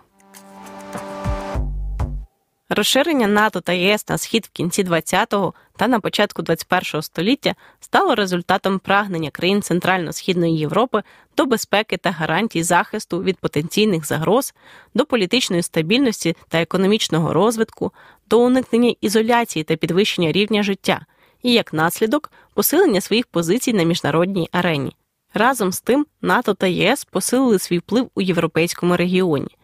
Розширення 2.69 3.27
НАТО 3.27 3.61
та 3.61 3.73
ЄС 3.73 4.09
на 4.09 4.17
схід 4.17 4.45
в 4.45 4.49
кінці 4.49 4.83
20-го 4.83 5.53
та 5.77 5.87
на 5.87 5.99
початку 5.99 6.41
21-го 6.41 7.01
століття 7.01 7.55
стало 7.79 8.15
результатом 8.15 8.79
прагнення 8.79 9.29
країн 9.29 9.61
Центрально-Східної 9.61 10.57
Європи 10.57 11.03
до 11.37 11.45
безпеки 11.45 11.97
та 11.97 12.11
гарантій 12.11 12.63
захисту 12.63 13.23
від 13.23 13.37
потенційних 13.37 14.05
загроз, 14.05 14.53
до 14.93 15.05
політичної 15.05 15.63
стабільності 15.63 16.35
та 16.49 16.61
економічного 16.61 17.33
розвитку, 17.33 17.91
до 18.29 18.39
уникнення 18.39 18.95
ізоляції 19.01 19.63
та 19.63 19.75
підвищення 19.75 20.31
рівня 20.31 20.63
життя, 20.63 21.05
і 21.43 21.53
як 21.53 21.73
наслідок 21.73 22.31
посилення 22.53 23.01
своїх 23.01 23.27
позицій 23.27 23.73
на 23.73 23.83
міжнародній 23.83 24.49
арені. 24.51 24.95
Разом 25.33 25.71
з 25.71 25.81
тим 25.81 26.05
НАТО 26.21 26.53
та 26.53 26.67
ЄС 26.67 27.05
посилили 27.05 27.59
свій 27.59 27.77
вплив 27.77 28.09
у 28.15 28.21
європейському 28.21 28.97
регіоні. 28.97 29.57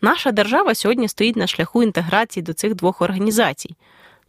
Наша 0.00 0.32
держава 0.32 0.74
сьогодні 0.74 1.08
стоїть 1.08 1.36
на 1.36 1.46
шляху 1.46 1.82
інтеграції 1.82 2.42
до 2.42 2.52
цих 2.52 2.74
двох 2.74 3.02
організацій. 3.02 3.76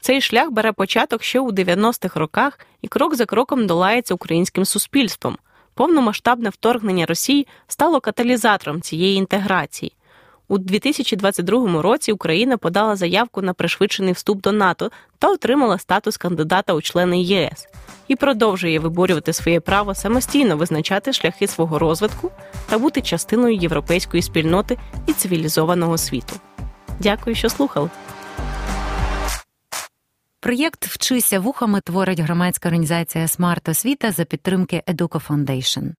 Цей 0.01 0.21
шлях 0.21 0.51
бере 0.51 0.71
початок 0.71 1.23
ще 1.23 1.39
у 1.39 1.51
90-х 1.51 2.19
роках 2.19 2.59
і 2.81 2.87
крок 2.87 3.15
за 3.15 3.25
кроком 3.25 3.67
долається 3.67 4.13
українським 4.13 4.65
суспільством. 4.65 5.37
Повномасштабне 5.73 6.49
вторгнення 6.49 7.05
Росії 7.05 7.47
стало 7.67 7.99
каталізатором 7.99 8.81
цієї 8.81 9.15
інтеграції. 9.15 9.91
У 10.49 10.57
2022 10.57 11.81
році 11.81 12.11
Україна 12.11 12.57
подала 12.57 12.95
заявку 12.95 13.41
на 13.41 13.53
пришвидшений 13.53 14.13
вступ 14.13 14.41
до 14.41 14.51
НАТО 14.51 14.91
та 15.19 15.31
отримала 15.31 15.77
статус 15.77 16.17
кандидата 16.17 16.73
у 16.73 16.81
члени 16.81 17.21
ЄС 17.21 17.67
і 18.07 18.15
продовжує 18.15 18.79
виборювати 18.79 19.33
своє 19.33 19.59
право 19.59 19.95
самостійно 19.95 20.57
визначати 20.57 21.13
шляхи 21.13 21.47
свого 21.47 21.79
розвитку 21.79 22.31
та 22.69 22.77
бути 22.77 23.01
частиною 23.01 23.55
європейської 23.55 24.23
спільноти 24.23 24.77
і 25.07 25.13
цивілізованого 25.13 25.97
світу. 25.97 26.33
Дякую, 26.99 27.35
що 27.35 27.49
слухали. 27.49 27.89
Проєкт 30.39 30.85
Вчися 30.85 31.39
вухами 31.39 31.81
творить 31.81 32.19
громадська 32.19 32.69
організація 32.69 33.27
Смарт 33.27 33.69
Освіта 33.69 34.11
за 34.11 34.25
підтримки 34.25 34.83
Educo 34.87 35.27
Foundation. 35.27 35.91